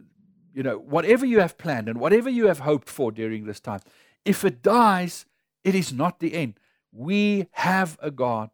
you 0.54 0.63
know, 0.63 0.78
whatever 0.78 1.26
you 1.26 1.39
have 1.39 1.58
planned 1.58 1.89
and 1.89 1.99
whatever 1.99 2.30
you 2.30 2.47
have 2.47 2.60
hoped 2.60 2.88
for 2.88 3.12
during 3.12 3.45
this 3.45 3.60
time. 3.60 3.82
If 4.23 4.45
it 4.45 4.62
dies, 4.62 5.26
it 5.63 5.76
is 5.76 5.91
not 5.91 6.19
the 6.19 6.34
end. 6.34 6.60
We 6.91 7.47
have 7.54 7.97
a 8.02 8.12
God 8.12 8.52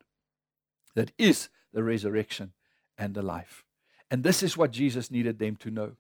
that 0.95 1.12
is 1.17 1.50
the 1.74 1.84
resurrection 1.84 2.54
and 2.98 3.13
the 3.13 3.22
life. 3.22 3.65
And 4.10 4.24
this 4.24 4.41
is 4.41 4.58
what 4.58 4.72
Jesus 4.72 5.12
needed 5.12 5.39
them 5.39 5.56
to 5.58 5.69
know 5.69 5.91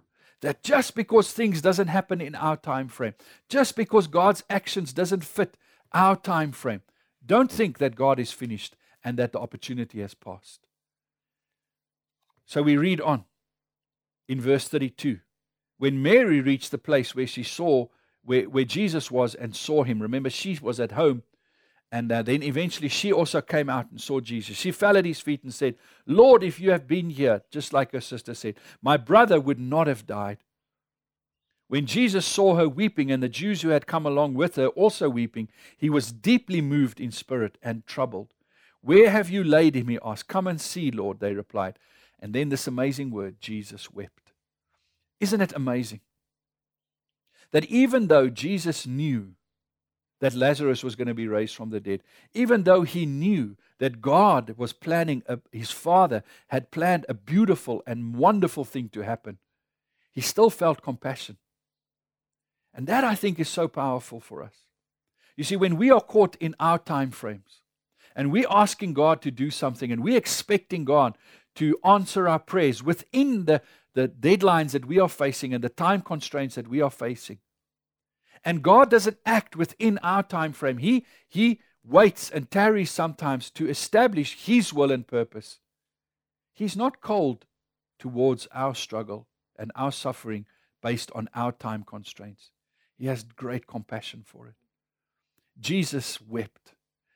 that 0.41 0.63
just 0.63 0.95
because 0.95 1.31
things 1.31 1.61
doesn't 1.61 1.87
happen 1.87 2.21
in 2.21 2.33
our 2.35 2.55
time 2.55 2.87
frame 2.87 3.13
just 3.49 3.75
because 3.75 4.07
god's 4.07 4.43
actions 4.49 4.93
doesn't 4.93 5.23
fit 5.23 5.57
our 5.91 6.15
time 6.15 6.51
frame. 6.51 6.81
Don't 7.25 7.51
think 7.51 7.77
that 7.77 7.95
God 7.95 8.19
is 8.19 8.31
finished 8.31 8.75
and 9.03 9.17
that 9.17 9.31
the 9.31 9.39
opportunity 9.39 10.01
has 10.01 10.13
passed. 10.13 10.67
So 12.45 12.61
we 12.61 12.77
read 12.77 13.01
on 13.01 13.25
in 14.27 14.41
verse 14.41 14.67
32. 14.67 15.19
When 15.77 16.01
Mary 16.01 16.41
reached 16.41 16.71
the 16.71 16.77
place 16.77 17.15
where 17.15 17.27
she 17.27 17.43
saw 17.43 17.87
where, 18.25 18.49
where 18.49 18.65
Jesus 18.65 19.09
was 19.09 19.33
and 19.33 19.55
saw 19.55 19.83
him, 19.83 20.01
remember, 20.01 20.29
she 20.29 20.59
was 20.61 20.79
at 20.79 20.91
home. 20.91 21.23
And 21.91 22.11
uh, 22.11 22.21
then 22.21 22.43
eventually 22.43 22.87
she 22.87 23.11
also 23.11 23.41
came 23.41 23.69
out 23.69 23.89
and 23.89 23.99
saw 23.99 24.19
Jesus. 24.19 24.57
She 24.57 24.71
fell 24.71 24.95
at 24.95 25.05
his 25.05 25.19
feet 25.19 25.43
and 25.43 25.53
said, 25.53 25.75
Lord, 26.05 26.43
if 26.43 26.59
you 26.59 26.69
have 26.71 26.87
been 26.87 27.09
here, 27.09 27.41
just 27.49 27.73
like 27.73 27.91
her 27.93 28.01
sister 28.01 28.35
said, 28.35 28.55
my 28.81 28.95
brother 28.95 29.39
would 29.39 29.59
not 29.59 29.87
have 29.87 30.05
died. 30.05 30.37
When 31.67 31.85
Jesus 31.85 32.25
saw 32.25 32.55
her 32.55 32.69
weeping 32.69 33.11
and 33.11 33.21
the 33.21 33.29
Jews 33.29 33.61
who 33.61 33.69
had 33.69 33.87
come 33.87 34.05
along 34.05 34.35
with 34.35 34.55
her 34.55 34.67
also 34.67 35.09
weeping, 35.09 35.49
he 35.77 35.89
was 35.89 36.11
deeply 36.11 36.61
moved 36.61 36.99
in 36.99 37.11
spirit 37.11 37.57
and 37.61 37.85
troubled. 37.85 38.33
Where 38.81 39.09
have 39.09 39.29
you 39.29 39.43
laid 39.43 39.75
him? 39.75 39.87
He 39.87 39.99
asked. 40.03 40.27
Come 40.27 40.47
and 40.47 40.59
see, 40.59 40.89
Lord, 40.91 41.19
they 41.19 41.33
replied. 41.33 41.77
And 42.19 42.33
then 42.33 42.49
this 42.49 42.67
amazing 42.67 43.11
word 43.11 43.39
Jesus 43.39 43.91
wept. 43.91 44.31
Isn't 45.19 45.41
it 45.41 45.53
amazing? 45.55 46.01
That 47.51 47.65
even 47.65 48.07
though 48.07 48.29
Jesus 48.29 48.85
knew 48.85 49.33
that 50.19 50.33
Lazarus 50.33 50.83
was 50.83 50.95
going 50.95 51.07
to 51.07 51.13
be 51.13 51.27
raised 51.27 51.55
from 51.55 51.69
the 51.69 51.79
dead, 51.79 52.03
even 52.33 52.63
though 52.63 52.81
he 52.81 53.05
knew 53.05 53.55
that 53.79 54.01
God 54.01 54.55
was 54.57 54.73
planning, 54.73 55.23
a, 55.27 55.39
his 55.51 55.71
Father 55.71 56.23
had 56.47 56.71
planned 56.71 57.05
a 57.07 57.13
beautiful 57.13 57.81
and 57.87 58.15
wonderful 58.15 58.65
thing 58.65 58.89
to 58.89 59.01
happen, 59.01 59.37
he 60.11 60.21
still 60.21 60.49
felt 60.49 60.81
compassion. 60.81 61.37
And 62.73 62.87
that 62.87 63.03
I 63.03 63.15
think 63.15 63.39
is 63.39 63.49
so 63.49 63.67
powerful 63.67 64.19
for 64.19 64.43
us. 64.43 64.53
You 65.35 65.43
see, 65.43 65.55
when 65.55 65.77
we 65.77 65.89
are 65.89 66.01
caught 66.01 66.35
in 66.39 66.55
our 66.59 66.77
time 66.77 67.11
frames 67.11 67.61
and 68.15 68.31
we're 68.31 68.45
asking 68.49 68.93
God 68.93 69.21
to 69.21 69.31
do 69.31 69.49
something 69.49 69.91
and 69.91 70.03
we're 70.03 70.17
expecting 70.17 70.83
God 70.83 71.17
to 71.55 71.79
answer 71.83 72.27
our 72.27 72.39
prayers 72.39 72.83
within 72.83 73.45
the, 73.45 73.61
the 73.93 74.07
deadlines 74.09 74.71
that 74.71 74.85
we 74.85 74.99
are 74.99 75.09
facing 75.09 75.53
and 75.53 75.63
the 75.63 75.69
time 75.69 76.01
constraints 76.01 76.55
that 76.55 76.67
we 76.67 76.81
are 76.81 76.91
facing. 76.91 77.39
And 78.45 78.63
God 78.63 78.89
doesn't 78.89 79.17
act 79.25 79.55
within 79.55 79.97
our 79.99 80.23
time 80.23 80.53
frame. 80.53 80.77
He, 80.77 81.05
he 81.27 81.59
waits 81.83 82.29
and 82.29 82.49
tarries 82.49 82.91
sometimes 82.91 83.49
to 83.51 83.69
establish 83.69 84.45
His 84.45 84.73
will 84.73 84.91
and 84.91 85.05
purpose. 85.05 85.59
He's 86.53 86.75
not 86.75 87.01
cold 87.01 87.45
towards 87.97 88.47
our 88.53 88.75
struggle 88.75 89.27
and 89.57 89.71
our 89.75 89.91
suffering 89.91 90.45
based 90.81 91.11
on 91.13 91.29
our 91.35 91.51
time 91.51 91.83
constraints. 91.83 92.51
He 92.97 93.07
has 93.07 93.23
great 93.23 93.67
compassion 93.67 94.23
for 94.25 94.47
it. 94.47 94.55
Jesus 95.59 96.19
wept. 96.21 96.73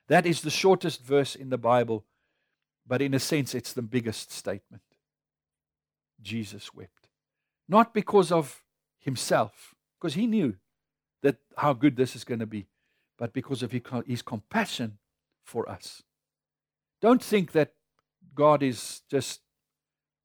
That 0.07 0.25
is 0.25 0.41
the 0.41 0.49
shortest 0.49 1.03
verse 1.03 1.35
in 1.35 1.49
the 1.49 1.57
Bible, 1.57 2.05
but 2.85 3.01
in 3.01 3.13
a 3.13 3.19
sense, 3.19 3.55
it's 3.55 3.73
the 3.73 3.81
biggest 3.81 4.31
statement. 4.31 4.83
Jesus 6.21 6.73
wept. 6.73 7.07
Not 7.67 7.93
because 7.93 8.31
of 8.31 8.63
himself, 8.99 9.73
because 9.99 10.15
he 10.15 10.27
knew 10.27 10.55
that 11.23 11.37
how 11.57 11.73
good 11.73 11.95
this 11.95 12.15
is 12.15 12.23
going 12.23 12.39
to 12.41 12.45
be, 12.45 12.67
but 13.17 13.33
because 13.33 13.63
of 13.63 13.71
his 13.71 14.21
compassion 14.21 14.99
for 15.43 15.67
us. 15.67 16.03
Don't 17.01 17.23
think 17.23 17.51
that 17.53 17.73
God 18.35 18.61
is 18.61 19.01
just 19.09 19.41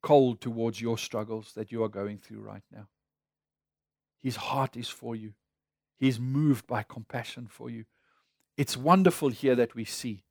cold 0.03 0.41
towards 0.41 0.81
your 0.81 0.99
struggles 0.99 1.53
that 1.55 1.73
you 1.73 1.83
are 1.83 1.89
going 1.89 2.19
through 2.19 2.41
right 2.41 2.63
now. 2.71 2.89
His 4.21 4.37
heart 4.37 4.77
is 4.77 4.89
for 4.89 5.17
you. 5.17 5.33
He's 5.99 6.21
moved 6.21 6.67
by 6.67 6.83
compassion 6.83 7.49
for 7.49 7.71
you. 7.71 7.85
It's 8.57 8.77
wonderful 8.77 9.31
here 9.31 9.55
that 9.57 9.75
we 9.75 9.85
see 9.85 10.25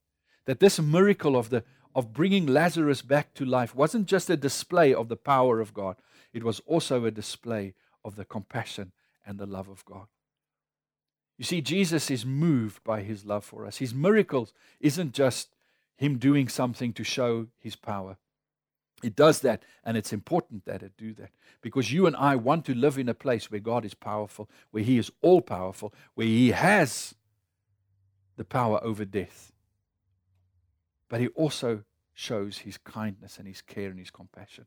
that 0.46 0.60
this 0.60 0.80
miracle 0.80 1.36
of, 1.36 1.50
the, 1.50 1.62
of 1.94 2.14
bringing 2.14 2.46
Lazarus 2.46 3.02
back 3.02 3.34
to 3.34 3.44
life 3.44 3.74
wasn't 3.74 4.06
just 4.06 4.30
a 4.30 4.36
display 4.36 4.94
of 4.94 5.08
the 5.08 5.16
power 5.16 5.60
of 5.60 5.74
God, 5.74 5.96
it 6.32 6.42
was 6.42 6.60
also 6.60 7.04
a 7.04 7.10
display 7.10 7.74
of 8.02 8.16
the 8.16 8.24
compassion 8.24 8.92
and 9.26 9.38
the 9.38 9.46
love 9.46 9.68
of 9.68 9.84
God. 9.84 10.06
You 11.38 11.44
see, 11.44 11.60
Jesus 11.60 12.10
is 12.10 12.26
moved 12.26 12.82
by 12.84 13.02
his 13.02 13.24
love 13.24 13.44
for 13.44 13.64
us. 13.64 13.78
His 13.78 13.94
miracles 13.94 14.52
isn't 14.80 15.14
just 15.14 15.54
him 15.96 16.18
doing 16.18 16.48
something 16.48 16.92
to 16.92 17.04
show 17.04 17.46
his 17.58 17.76
power. 17.76 18.18
It 19.02 19.14
does 19.14 19.40
that, 19.40 19.62
and 19.84 19.96
it's 19.96 20.12
important 20.12 20.64
that 20.64 20.82
it 20.82 20.92
do 20.98 21.14
that 21.14 21.30
because 21.60 21.92
you 21.92 22.06
and 22.06 22.16
I 22.16 22.34
want 22.34 22.64
to 22.66 22.74
live 22.74 22.98
in 22.98 23.08
a 23.08 23.14
place 23.14 23.50
where 23.50 23.60
God 23.60 23.84
is 23.84 23.94
powerful, 23.94 24.50
where 24.72 24.82
He 24.82 24.98
is 24.98 25.10
all 25.22 25.40
powerful, 25.40 25.94
where 26.14 26.26
He 26.26 26.50
has 26.50 27.14
the 28.36 28.44
power 28.44 28.82
over 28.82 29.04
death. 29.04 29.52
But 31.08 31.20
He 31.20 31.28
also 31.28 31.84
shows 32.12 32.58
His 32.58 32.76
kindness 32.76 33.38
and 33.38 33.46
His 33.46 33.62
care 33.62 33.90
and 33.90 33.98
His 34.00 34.10
compassion 34.10 34.66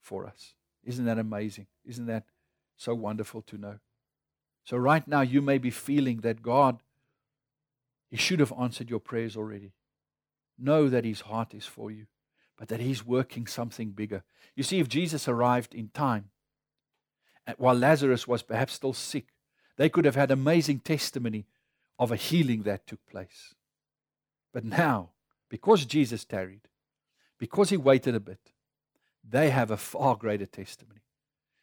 for 0.00 0.26
us. 0.26 0.54
Isn't 0.84 1.04
that 1.04 1.18
amazing? 1.18 1.66
Isn't 1.84 2.06
that 2.06 2.24
So 2.76 2.94
wonderful 2.94 3.42
to 3.42 3.58
know. 3.58 3.80
So, 4.68 4.76
right 4.76 5.08
now, 5.08 5.22
you 5.22 5.40
may 5.40 5.56
be 5.56 5.70
feeling 5.70 6.18
that 6.18 6.42
God, 6.42 6.80
He 8.10 8.18
should 8.18 8.38
have 8.38 8.52
answered 8.60 8.90
your 8.90 9.00
prayers 9.00 9.34
already. 9.34 9.72
Know 10.58 10.90
that 10.90 11.06
His 11.06 11.22
heart 11.22 11.54
is 11.54 11.64
for 11.64 11.90
you, 11.90 12.04
but 12.58 12.68
that 12.68 12.78
He's 12.78 13.02
working 13.02 13.46
something 13.46 13.92
bigger. 13.92 14.24
You 14.54 14.62
see, 14.62 14.78
if 14.78 14.86
Jesus 14.86 15.26
arrived 15.26 15.74
in 15.74 15.88
time, 15.94 16.28
while 17.56 17.76
Lazarus 17.76 18.28
was 18.28 18.42
perhaps 18.42 18.74
still 18.74 18.92
sick, 18.92 19.28
they 19.78 19.88
could 19.88 20.04
have 20.04 20.16
had 20.16 20.30
amazing 20.30 20.80
testimony 20.80 21.46
of 21.98 22.12
a 22.12 22.16
healing 22.16 22.64
that 22.64 22.86
took 22.86 23.06
place. 23.06 23.54
But 24.52 24.66
now, 24.66 25.12
because 25.48 25.86
Jesus 25.86 26.26
tarried, 26.26 26.68
because 27.38 27.70
he 27.70 27.78
waited 27.78 28.14
a 28.14 28.20
bit, 28.20 28.52
they 29.26 29.48
have 29.48 29.70
a 29.70 29.78
far 29.78 30.14
greater 30.14 30.44
testimony. 30.44 31.00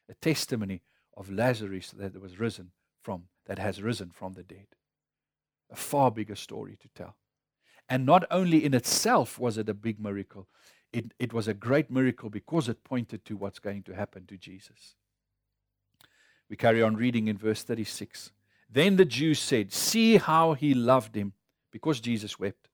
A 0.09 0.15
testimony 0.15 0.81
of 1.15 1.29
Lazarus 1.29 1.91
that 1.91 2.19
was 2.19 2.39
risen 2.39 2.71
from 3.05 3.25
that 3.45 3.59
has 3.59 3.83
risen 3.83 4.09
from 4.09 4.33
the 4.33 4.41
dead. 4.43 4.65
A 5.71 5.75
far 5.75 6.09
bigger 6.09 6.35
story 6.35 6.75
to 6.81 6.89
tell. 6.95 7.15
And 7.87 8.03
not 8.03 8.25
only 8.31 8.65
in 8.65 8.73
itself 8.73 9.37
was 9.37 9.59
it 9.59 9.69
a 9.69 9.75
big 9.75 9.99
miracle, 9.99 10.47
it, 10.91 11.13
it 11.19 11.31
was 11.31 11.47
a 11.47 11.53
great 11.53 11.91
miracle 11.91 12.31
because 12.31 12.67
it 12.67 12.83
pointed 12.83 13.23
to 13.25 13.37
what's 13.37 13.59
going 13.59 13.83
to 13.83 13.95
happen 13.95 14.25
to 14.25 14.37
Jesus. 14.37 14.95
We 16.49 16.55
carry 16.55 16.81
on 16.81 16.95
reading 16.95 17.27
in 17.27 17.37
verse 17.37 17.61
36. 17.63 18.31
Then 18.71 18.95
the 18.95 19.05
Jews 19.05 19.39
said, 19.39 19.71
See 19.71 20.17
how 20.17 20.53
he 20.53 20.73
loved 20.73 21.15
him, 21.15 21.33
because 21.71 21.99
Jesus 21.99 22.39
wept. 22.39 22.69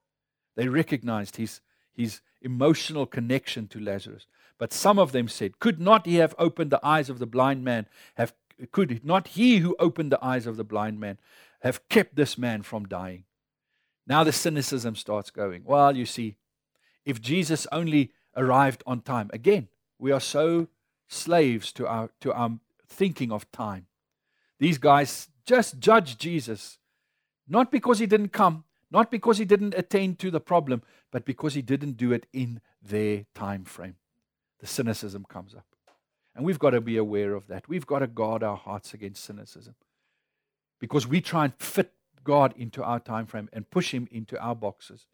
They 0.56 0.70
recognized 0.70 1.36
his, 1.36 1.60
his 1.94 2.22
emotional 2.42 3.06
connection 3.06 3.68
to 3.68 3.80
Lazarus. 3.80 4.28
But 4.58 4.72
some 4.72 5.00
of 5.00 5.12
them 5.12 5.28
said, 5.28 5.60
Could 5.60 5.82
not 5.82 6.06
he 6.06 6.16
have 6.16 6.36
opened 6.38 6.72
the 6.72 6.86
eyes 6.86 7.10
of 7.10 7.20
the 7.20 7.26
blind 7.26 7.64
man? 7.64 7.88
Have, 8.16 8.34
could 8.68 9.04
not 9.04 9.30
he 9.30 9.58
who 9.58 9.76
opened 9.80 10.12
the 10.12 10.24
eyes 10.24 10.46
of 10.46 10.58
the 10.58 10.64
blind 10.64 11.00
man 11.00 11.18
have 11.62 11.88
kept 11.90 12.16
this 12.16 12.38
man 12.38 12.62
from 12.62 12.86
dying? 12.86 13.24
Now 14.06 14.24
the 14.24 14.32
cynicism 14.32 14.96
starts 14.96 15.30
going. 15.30 15.64
Well, 15.66 15.96
you 15.96 16.06
see, 16.06 16.36
if 17.06 17.22
Jesus 17.22 17.66
only 17.72 18.12
arrived 18.36 18.84
on 18.86 19.02
time, 19.02 19.30
again, 19.34 19.68
we 19.98 20.12
are 20.12 20.20
so 20.20 20.68
slaves 21.08 21.72
to 21.74 21.88
our, 21.88 22.10
to 22.22 22.34
our 22.34 22.60
thinking 22.88 23.32
of 23.32 23.52
time. 23.52 23.88
These 24.60 24.78
guys 24.78 25.30
just 25.46 25.80
judge 25.80 26.18
Jesus, 26.18 26.78
not 27.48 27.72
because 27.72 28.00
he 28.00 28.06
didn't 28.06 28.30
come, 28.30 28.64
not 28.92 29.10
because 29.10 29.38
he 29.38 29.46
didn't 29.46 29.76
attend 29.76 30.20
to 30.20 30.30
the 30.30 30.40
problem, 30.40 30.84
but 31.12 31.26
because 31.26 31.54
he 31.54 31.62
didn't 31.62 31.94
do 31.94 32.12
it 32.12 32.26
in 32.34 32.62
their 32.82 33.26
time 33.34 33.64
frame. 33.64 33.96
The 34.60 34.68
cynicism 34.68 35.26
comes 35.28 35.56
up. 35.56 35.66
And 36.36 36.46
we've 36.46 36.60
got 36.60 36.72
to 36.72 36.82
be 36.82 36.98
aware 36.98 37.34
of 37.34 37.48
that. 37.48 37.68
We've 37.68 37.86
got 37.86 38.00
to 38.00 38.08
guard 38.08 38.44
our 38.44 38.56
hearts 38.56 38.94
against 38.94 39.24
cynicism. 39.24 39.76
Because 40.80 41.08
we 41.08 41.22
try 41.22 41.46
and 41.46 41.54
fit 41.56 41.94
God 42.24 42.54
into 42.58 42.84
our 42.84 43.00
time 43.00 43.26
frame 43.26 43.50
and 43.52 43.70
push 43.70 43.94
him 43.94 44.08
into 44.12 44.40
our 44.40 44.56
boxes. 44.56 45.08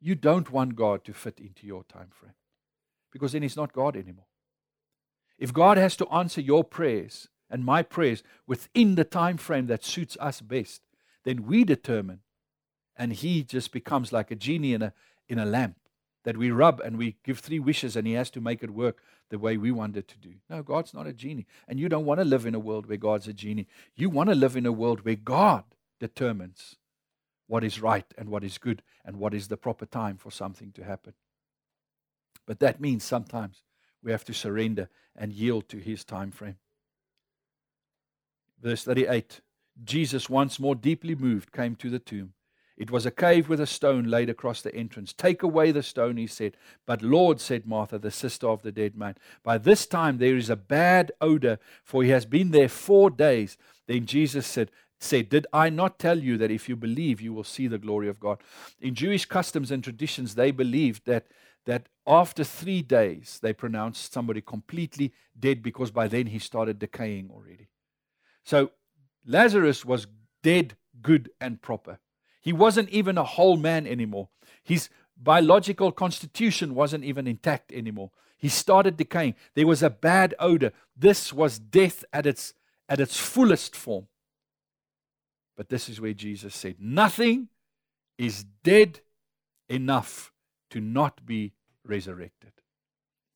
You 0.00 0.14
don't 0.14 0.50
want 0.50 0.76
God 0.76 1.04
to 1.04 1.12
fit 1.12 1.40
into 1.40 1.66
your 1.66 1.84
time 1.84 2.08
frame. 2.10 2.34
Because 3.12 3.32
then 3.32 3.42
he's 3.42 3.56
not 3.56 3.72
God 3.72 3.96
anymore. 3.96 4.26
If 5.38 5.52
God 5.52 5.76
has 5.76 5.96
to 5.96 6.08
answer 6.08 6.40
your 6.40 6.64
prayers 6.64 7.28
and 7.50 7.64
my 7.64 7.82
prayers 7.82 8.22
within 8.46 8.94
the 8.94 9.04
time 9.04 9.36
frame 9.36 9.66
that 9.66 9.84
suits 9.84 10.16
us 10.20 10.40
best, 10.40 10.82
then 11.24 11.44
we 11.44 11.64
determine 11.64 12.20
and 12.96 13.12
he 13.12 13.42
just 13.42 13.72
becomes 13.72 14.12
like 14.12 14.30
a 14.30 14.34
genie 14.34 14.72
in 14.72 14.82
a 14.82 14.92
in 15.28 15.38
a 15.38 15.44
lamp 15.44 15.76
that 16.26 16.36
we 16.36 16.50
rub 16.50 16.80
and 16.80 16.98
we 16.98 17.14
give 17.22 17.38
three 17.38 17.60
wishes 17.60 17.94
and 17.94 18.04
he 18.04 18.14
has 18.14 18.30
to 18.30 18.40
make 18.40 18.60
it 18.60 18.70
work 18.70 19.00
the 19.30 19.38
way 19.38 19.56
we 19.56 19.70
want 19.70 19.96
it 19.96 20.08
to 20.08 20.18
do. 20.18 20.34
No, 20.50 20.60
God's 20.60 20.92
not 20.92 21.06
a 21.06 21.12
genie. 21.12 21.46
And 21.68 21.78
you 21.78 21.88
don't 21.88 22.04
want 22.04 22.18
to 22.18 22.24
live 22.24 22.44
in 22.46 22.54
a 22.56 22.58
world 22.58 22.86
where 22.88 22.96
God's 22.98 23.28
a 23.28 23.32
genie. 23.32 23.68
You 23.94 24.10
want 24.10 24.28
to 24.30 24.34
live 24.34 24.56
in 24.56 24.66
a 24.66 24.72
world 24.72 25.04
where 25.04 25.14
God 25.14 25.62
determines 26.00 26.78
what 27.46 27.62
is 27.62 27.80
right 27.80 28.06
and 28.18 28.28
what 28.28 28.42
is 28.42 28.58
good 28.58 28.82
and 29.04 29.20
what 29.20 29.34
is 29.34 29.46
the 29.46 29.56
proper 29.56 29.86
time 29.86 30.16
for 30.16 30.32
something 30.32 30.72
to 30.72 30.82
happen. 30.82 31.12
But 32.44 32.58
that 32.58 32.80
means 32.80 33.04
sometimes 33.04 33.62
we 34.02 34.10
have 34.10 34.24
to 34.24 34.34
surrender 34.34 34.88
and 35.14 35.32
yield 35.32 35.68
to 35.68 35.78
his 35.78 36.04
time 36.04 36.32
frame. 36.32 36.56
Verse 38.60 38.82
38 38.82 39.42
Jesus, 39.84 40.28
once 40.28 40.58
more 40.58 40.74
deeply 40.74 41.14
moved, 41.14 41.52
came 41.52 41.76
to 41.76 41.88
the 41.88 42.00
tomb. 42.00 42.32
It 42.76 42.90
was 42.90 43.06
a 43.06 43.10
cave 43.10 43.48
with 43.48 43.60
a 43.60 43.66
stone 43.66 44.04
laid 44.04 44.28
across 44.28 44.60
the 44.60 44.74
entrance. 44.74 45.12
Take 45.12 45.42
away 45.42 45.72
the 45.72 45.82
stone, 45.82 46.18
he 46.18 46.26
said. 46.26 46.56
But 46.84 47.00
Lord, 47.00 47.40
said 47.40 47.66
Martha, 47.66 47.98
the 47.98 48.10
sister 48.10 48.48
of 48.48 48.62
the 48.62 48.72
dead 48.72 48.96
man, 48.96 49.16
by 49.42 49.56
this 49.58 49.86
time 49.86 50.18
there 50.18 50.36
is 50.36 50.50
a 50.50 50.56
bad 50.56 51.12
odor, 51.20 51.58
for 51.82 52.02
he 52.02 52.10
has 52.10 52.26
been 52.26 52.50
there 52.50 52.68
four 52.68 53.08
days. 53.08 53.56
Then 53.86 54.04
Jesus 54.04 54.46
said, 54.46 54.70
said, 55.00 55.30
Did 55.30 55.46
I 55.52 55.70
not 55.70 55.98
tell 55.98 56.18
you 56.18 56.36
that 56.38 56.50
if 56.50 56.68
you 56.68 56.76
believe, 56.76 57.20
you 57.20 57.32
will 57.32 57.44
see 57.44 57.66
the 57.66 57.78
glory 57.78 58.08
of 58.08 58.20
God? 58.20 58.42
In 58.80 58.94
Jewish 58.94 59.24
customs 59.24 59.70
and 59.70 59.82
traditions, 59.82 60.34
they 60.34 60.50
believed 60.50 61.06
that 61.06 61.26
that 61.66 61.88
after 62.06 62.44
three 62.44 62.80
days 62.80 63.40
they 63.42 63.52
pronounced 63.52 64.12
somebody 64.12 64.40
completely 64.40 65.12
dead 65.38 65.62
because 65.62 65.90
by 65.90 66.08
then 66.08 66.26
he 66.26 66.38
started 66.38 66.78
decaying 66.78 67.28
already. 67.30 67.68
So 68.44 68.70
Lazarus 69.26 69.84
was 69.84 70.06
dead, 70.42 70.76
good, 71.02 71.30
and 71.40 71.60
proper. 71.60 71.98
He 72.46 72.52
wasn't 72.52 72.90
even 72.90 73.18
a 73.18 73.24
whole 73.24 73.56
man 73.56 73.88
anymore. 73.88 74.28
His 74.62 74.88
biological 75.20 75.90
constitution 75.90 76.76
wasn't 76.76 77.02
even 77.02 77.26
intact 77.26 77.72
anymore. 77.72 78.12
He 78.38 78.48
started 78.48 78.96
decaying. 78.96 79.34
There 79.56 79.66
was 79.66 79.82
a 79.82 79.90
bad 79.90 80.32
odor. 80.38 80.72
This 80.96 81.32
was 81.32 81.58
death 81.58 82.04
at 82.12 82.24
its, 82.24 82.54
at 82.88 83.00
its 83.00 83.18
fullest 83.18 83.74
form. 83.74 84.06
But 85.56 85.70
this 85.70 85.88
is 85.88 86.00
where 86.00 86.12
Jesus 86.12 86.54
said, 86.54 86.76
Nothing 86.78 87.48
is 88.16 88.44
dead 88.62 89.00
enough 89.68 90.32
to 90.70 90.80
not 90.80 91.26
be 91.26 91.52
resurrected. 91.84 92.52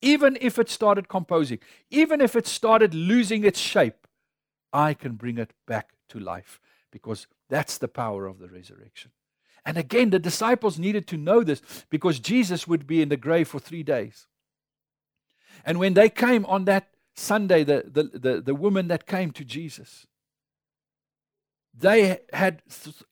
Even 0.01 0.37
if 0.39 0.57
it 0.57 0.69
started 0.69 1.09
composing, 1.09 1.59
even 1.89 2.21
if 2.21 2.33
it 2.33 2.47
started 2.47 2.93
losing 2.93 3.43
its 3.43 3.59
shape, 3.59 4.07
I 4.71 4.93
can 4.93 5.15
bring 5.15 5.37
it 5.37 5.51
back 5.67 5.95
to 6.07 6.17
life 6.17 6.61
because 6.91 7.27
that's 7.51 7.77
the 7.77 7.87
power 7.87 8.25
of 8.25 8.39
the 8.39 8.47
resurrection. 8.47 9.11
And 9.63 9.77
again, 9.77 10.09
the 10.09 10.17
disciples 10.17 10.79
needed 10.79 11.05
to 11.09 11.17
know 11.17 11.43
this 11.43 11.61
because 11.91 12.19
Jesus 12.19 12.67
would 12.67 12.87
be 12.87 13.03
in 13.03 13.09
the 13.09 13.17
grave 13.17 13.47
for 13.47 13.59
three 13.59 13.83
days. 13.83 14.25
And 15.63 15.77
when 15.77 15.93
they 15.93 16.09
came 16.09 16.45
on 16.45 16.65
that 16.65 16.87
Sunday, 17.13 17.63
the, 17.63 17.83
the, 17.85 18.17
the, 18.17 18.41
the 18.41 18.55
woman 18.55 18.87
that 18.87 19.05
came 19.05 19.29
to 19.33 19.45
Jesus, 19.45 20.07
they 21.77 22.21
had, 22.33 22.63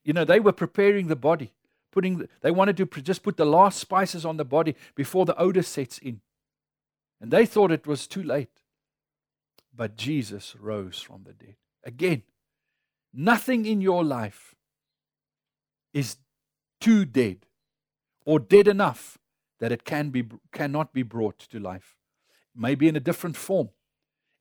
you 0.02 0.12
know, 0.12 0.24
they 0.24 0.40
were 0.40 0.52
preparing 0.52 1.06
the 1.06 1.14
body 1.14 1.52
putting 1.90 2.28
they 2.40 2.50
wanted 2.50 2.76
to 2.76 2.86
just 3.02 3.22
put 3.22 3.36
the 3.36 3.44
last 3.44 3.78
spices 3.78 4.24
on 4.24 4.36
the 4.36 4.44
body 4.44 4.74
before 4.94 5.24
the 5.24 5.36
odor 5.38 5.62
sets 5.62 5.98
in 5.98 6.20
and 7.20 7.30
they 7.30 7.44
thought 7.46 7.72
it 7.72 7.86
was 7.86 8.06
too 8.06 8.22
late 8.22 8.60
but 9.74 9.96
jesus 9.96 10.54
rose 10.58 11.00
from 11.00 11.24
the 11.24 11.32
dead 11.32 11.56
again 11.84 12.22
nothing 13.12 13.64
in 13.66 13.80
your 13.80 14.04
life 14.04 14.54
is 15.92 16.16
too 16.80 17.04
dead 17.04 17.46
or 18.24 18.38
dead 18.38 18.68
enough 18.68 19.18
that 19.58 19.72
it 19.72 19.84
can 19.84 20.10
be 20.10 20.24
cannot 20.52 20.92
be 20.92 21.02
brought 21.02 21.38
to 21.38 21.58
life 21.58 21.96
it 22.54 22.60
may 22.60 22.74
be 22.74 22.88
in 22.88 22.96
a 22.96 23.00
different 23.00 23.36
form 23.36 23.70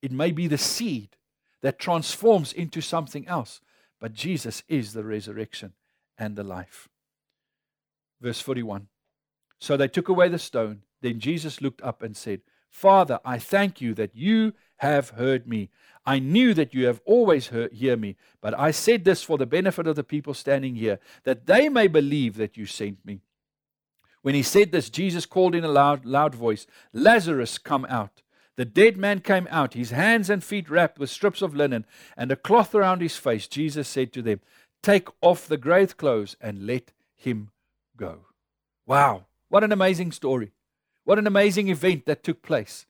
it 0.02 0.12
may 0.12 0.32
be 0.32 0.48
the 0.48 0.58
seed 0.58 1.18
that 1.62 1.80
transforms 1.80 2.54
into 2.54 2.82
something 2.82 3.28
else 3.28 3.60
but 4.00 4.14
jesus 4.14 4.64
is 4.68 4.94
the 4.94 5.04
resurrection 5.04 5.74
and 6.18 6.36
the 6.36 6.44
life 6.44 6.88
Verse 8.22 8.42
41. 8.42 8.88
So 9.60 9.78
they 9.78 9.88
took 9.88 10.10
away 10.10 10.30
the 10.30 10.40
stone. 10.40 10.82
Then 11.02 11.20
Jesus 11.20 11.62
looked 11.62 11.82
up 11.82 12.02
and 12.02 12.16
said, 12.16 12.42
Father, 12.70 13.20
I 13.26 13.40
thank 13.40 13.82
you 13.82 13.94
that 13.96 14.16
you 14.16 14.54
have 14.78 15.12
heard 15.12 15.48
me. 15.48 15.70
I 16.06 16.20
knew 16.20 16.54
that 16.54 16.74
you 16.74 16.86
have 16.88 17.02
always 17.06 17.48
heard, 17.48 17.74
hear 17.74 17.98
me, 17.98 18.16
but 18.42 18.58
I 18.58 18.72
said 18.72 19.04
this 19.04 19.22
for 19.22 19.38
the 19.38 19.46
benefit 19.46 19.86
of 19.86 19.96
the 19.96 20.04
people 20.04 20.34
standing 20.34 20.76
here, 20.76 21.00
that 21.24 21.46
they 21.46 21.70
may 21.70 21.88
believe 21.88 22.38
that 22.38 22.58
you 22.58 22.66
sent 22.66 23.06
me. 23.06 23.22
When 24.22 24.36
he 24.36 24.44
said 24.44 24.72
this, 24.72 24.90
Jesus 24.90 25.26
called 25.26 25.56
in 25.56 25.64
a 25.64 25.70
loud, 25.70 26.06
loud 26.06 26.36
voice, 26.36 26.68
Lazarus, 26.94 27.58
come 27.58 27.86
out. 27.90 28.22
The 28.56 28.66
dead 28.66 28.98
man 28.98 29.22
came 29.22 29.48
out, 29.50 29.74
his 29.74 29.92
hands 29.92 30.30
and 30.30 30.44
feet 30.44 30.70
wrapped 30.70 31.00
with 31.00 31.10
strips 31.10 31.42
of 31.42 31.56
linen 31.56 31.86
and 32.18 32.32
a 32.32 32.36
cloth 32.36 32.76
around 32.76 33.02
his 33.02 33.16
face. 33.16 33.48
Jesus 33.48 33.88
said 33.88 34.12
to 34.14 34.22
them, 34.22 34.42
Take 34.84 35.08
off 35.22 35.48
the 35.48 35.58
grave 35.58 35.96
clothes 35.96 36.36
and 36.42 36.66
let 36.66 36.92
him 37.16 37.52
go. 37.96 38.26
Wow, 38.86 39.26
what 39.48 39.64
an 39.64 39.72
amazing 39.72 40.12
story. 40.12 40.52
What 41.10 41.18
an 41.18 41.26
amazing 41.26 41.70
event 41.70 42.06
that 42.06 42.24
took 42.24 42.44
place. 42.44 42.86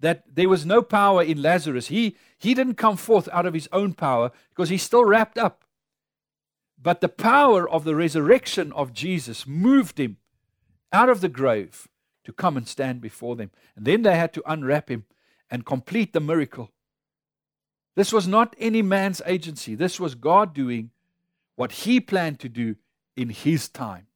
That 0.00 0.24
there 0.34 0.48
was 0.48 0.66
no 0.66 0.82
power 0.82 1.22
in 1.22 1.40
Lazarus. 1.40 1.86
He, 1.86 2.16
he 2.36 2.54
didn't 2.54 2.74
come 2.74 2.96
forth 2.96 3.28
out 3.32 3.46
of 3.46 3.54
his 3.54 3.68
own 3.72 3.94
power 3.94 4.32
because 4.50 4.68
he's 4.68 4.82
still 4.82 5.04
wrapped 5.04 5.38
up. 5.38 5.64
But 6.82 7.00
the 7.00 7.08
power 7.08 7.68
of 7.70 7.84
the 7.84 7.94
resurrection 7.94 8.72
of 8.72 8.92
Jesus 8.92 9.46
moved 9.46 10.00
him 10.00 10.16
out 10.92 11.08
of 11.08 11.20
the 11.20 11.28
grave 11.28 11.88
to 12.24 12.32
come 12.32 12.56
and 12.56 12.66
stand 12.66 13.00
before 13.00 13.36
them. 13.36 13.52
And 13.76 13.84
then 13.84 14.02
they 14.02 14.16
had 14.16 14.32
to 14.34 14.52
unwrap 14.52 14.90
him 14.90 15.04
and 15.50 15.64
complete 15.64 16.12
the 16.12 16.20
miracle 16.20 16.72
This 17.94 18.12
was 18.12 18.26
not 18.26 18.56
any 18.58 18.82
man's 18.82 19.22
agency. 19.26 19.76
This 19.76 20.00
was 20.00 20.14
God 20.14 20.54
doing 20.54 20.90
what 21.56 21.72
He 21.72 22.00
planned 22.00 22.40
to 22.40 22.48
do 22.48 22.76
in 23.16 23.30
His 23.30 23.68
time. 23.68 24.08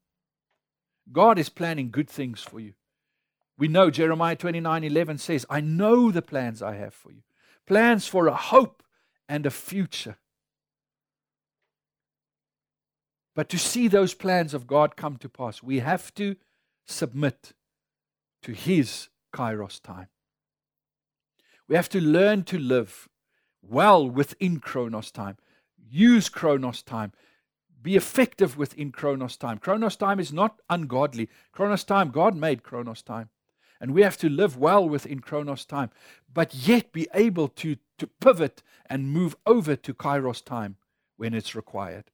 God 1.13 1.39
is 1.39 1.49
planning 1.49 1.91
good 1.93 2.11
things 2.11 2.43
for 2.43 2.61
you. 2.61 2.75
We 3.59 3.69
know 3.69 3.91
Jeremiah 3.91 4.37
29 4.37 4.85
11 4.85 5.19
says, 5.19 5.47
I 5.49 5.61
know 5.61 6.11
the 6.11 6.23
plans 6.23 6.63
I 6.63 6.75
have 6.77 6.95
for 6.95 7.11
you 7.11 7.23
plans 7.67 8.07
for 8.07 8.29
a 8.29 8.35
hope 8.35 8.83
and 9.29 9.45
a 9.45 9.51
future. 9.51 10.17
But 13.35 13.49
to 13.51 13.59
see 13.59 13.89
those 13.89 14.15
plans 14.15 14.55
of 14.55 14.67
God 14.67 14.97
come 14.97 15.17
to 15.19 15.29
pass, 15.29 15.63
we 15.63 15.81
have 15.81 16.15
to 16.15 16.37
submit 16.87 17.53
to 18.43 18.53
His 18.53 19.09
Kairos 19.35 19.83
time. 19.83 20.09
We 21.69 21.77
have 21.77 21.89
to 21.91 22.01
learn 22.01 22.45
to 22.45 22.59
live 22.59 23.09
well 23.61 24.09
within 24.09 24.61
Chronos 24.61 25.11
time. 25.11 25.37
Use 25.77 26.29
Chronos 26.29 26.83
time. 26.83 27.13
Be 27.83 27.97
effective 27.97 28.57
within 28.57 28.91
Chronos 28.91 29.37
time. 29.37 29.59
Chronos 29.59 29.97
time 29.97 30.19
is 30.19 30.33
not 30.33 30.61
ungodly. 30.71 31.29
Chronos 31.53 31.85
time, 31.85 32.11
God 32.11 32.37
made 32.37 32.63
Chronos 32.63 33.03
time. 33.03 33.29
And 33.81 33.93
we 33.93 34.03
have 34.03 34.17
to 34.19 34.29
live 34.29 34.57
well 34.57 34.89
within 34.89 35.21
Chronos 35.21 35.65
time, 35.65 35.91
but 36.33 36.55
yet 36.55 36.93
be 36.93 37.09
able 37.15 37.49
to, 37.49 37.77
to 37.99 38.07
pivot 38.07 38.63
and 38.89 39.11
move 39.11 39.37
over 39.47 39.77
to 39.77 39.95
Kairos 39.95 40.45
time 40.45 40.77
when 41.17 41.35
it's 41.35 41.55
required. 41.55 42.11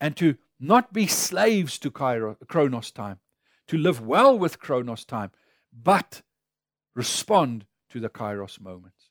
And 0.00 0.16
to 0.16 0.36
not 0.58 0.92
be 0.92 1.06
slaves 1.06 1.78
to 1.78 1.90
Kairos, 1.90 2.36
Chronos 2.46 2.90
time, 2.90 3.18
to 3.68 3.78
live 3.78 4.00
well 4.00 4.38
with 4.38 4.58
Chronos 4.58 5.04
time, 5.04 5.30
but 5.72 6.22
respond 6.94 7.66
to 7.90 8.00
the 8.00 8.08
Kairos 8.08 8.60
moments. 8.60 9.10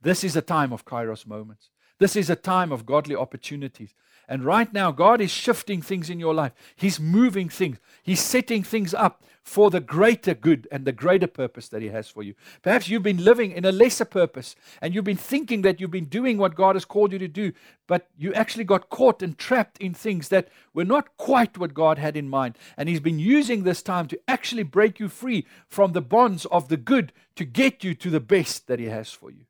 This 0.00 0.24
is 0.24 0.34
a 0.36 0.42
time 0.42 0.72
of 0.72 0.84
Kairos 0.84 1.26
moments. 1.26 1.70
This 1.98 2.16
is 2.16 2.28
a 2.28 2.36
time 2.36 2.72
of 2.72 2.84
godly 2.84 3.14
opportunities. 3.14 3.94
And 4.28 4.44
right 4.44 4.72
now, 4.72 4.92
God 4.92 5.20
is 5.20 5.30
shifting 5.30 5.82
things 5.82 6.08
in 6.08 6.20
your 6.20 6.34
life. 6.34 6.52
He's 6.76 7.00
moving 7.00 7.48
things. 7.48 7.78
He's 8.02 8.20
setting 8.20 8.62
things 8.62 8.94
up 8.94 9.22
for 9.42 9.70
the 9.70 9.80
greater 9.80 10.34
good 10.34 10.68
and 10.70 10.84
the 10.84 10.92
greater 10.92 11.26
purpose 11.26 11.68
that 11.68 11.82
He 11.82 11.88
has 11.88 12.08
for 12.08 12.22
you. 12.22 12.34
Perhaps 12.62 12.88
you've 12.88 13.02
been 13.02 13.24
living 13.24 13.50
in 13.50 13.64
a 13.64 13.72
lesser 13.72 14.04
purpose 14.04 14.54
and 14.80 14.94
you've 14.94 15.04
been 15.04 15.16
thinking 15.16 15.62
that 15.62 15.80
you've 15.80 15.90
been 15.90 16.04
doing 16.04 16.38
what 16.38 16.54
God 16.54 16.76
has 16.76 16.84
called 16.84 17.12
you 17.12 17.18
to 17.18 17.28
do, 17.28 17.52
but 17.86 18.08
you 18.16 18.32
actually 18.34 18.64
got 18.64 18.88
caught 18.88 19.22
and 19.22 19.36
trapped 19.36 19.78
in 19.78 19.94
things 19.94 20.28
that 20.28 20.48
were 20.72 20.84
not 20.84 21.16
quite 21.16 21.58
what 21.58 21.74
God 21.74 21.98
had 21.98 22.16
in 22.16 22.28
mind. 22.28 22.56
And 22.76 22.88
He's 22.88 23.00
been 23.00 23.18
using 23.18 23.64
this 23.64 23.82
time 23.82 24.06
to 24.08 24.20
actually 24.28 24.62
break 24.62 25.00
you 25.00 25.08
free 25.08 25.46
from 25.66 25.92
the 25.92 26.02
bonds 26.02 26.46
of 26.46 26.68
the 26.68 26.76
good 26.76 27.12
to 27.34 27.44
get 27.44 27.82
you 27.82 27.94
to 27.96 28.10
the 28.10 28.20
best 28.20 28.68
that 28.68 28.78
He 28.78 28.86
has 28.86 29.10
for 29.10 29.30
you. 29.30 29.44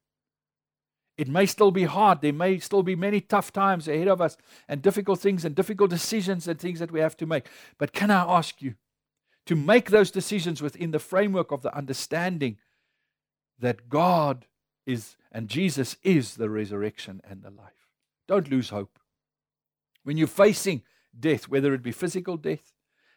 It 1.17 1.29
may 1.29 1.47
still 1.47 1.71
be 1.71 1.85
hard. 1.85 2.21
There 2.21 2.33
may 2.33 2.59
still 2.59 2.83
be 2.83 2.97
many 2.97 3.21
tough 3.21 3.53
times 3.53 3.87
ahead 3.87 4.09
of 4.09 4.21
us 4.21 4.37
and 4.69 4.81
difficult 4.81 5.21
things 5.21 5.45
and 5.45 5.55
difficult 5.55 5.91
decisions 5.91 6.49
and 6.49 6.59
things 6.59 6.79
that 6.79 6.91
we 6.91 7.01
have 7.01 7.17
to 7.19 7.27
make. 7.27 7.47
But 7.79 7.93
can 7.93 8.11
I 8.11 8.23
ask 8.23 8.63
you 8.63 8.75
to 9.47 9.55
make 9.55 9.91
those 9.91 10.11
decisions 10.11 10.63
within 10.63 10.91
the 10.91 10.99
framework 10.99 11.51
of 11.51 11.63
the 11.63 11.77
understanding 11.77 12.57
that 13.59 13.89
God 13.89 14.47
is 14.87 15.17
and 15.31 15.49
Jesus 15.49 15.97
is 16.03 16.37
the 16.37 16.49
resurrection 16.49 17.21
and 17.29 17.43
the 17.43 17.51
life? 17.51 17.89
Don't 18.27 18.51
lose 18.51 18.71
hope. 18.71 18.99
When 20.05 20.17
you're 20.17 20.27
facing 20.27 20.83
death, 21.19 21.49
whether 21.49 21.75
it 21.75 21.83
be 21.83 21.93
physical 21.93 22.37
death, 22.37 22.73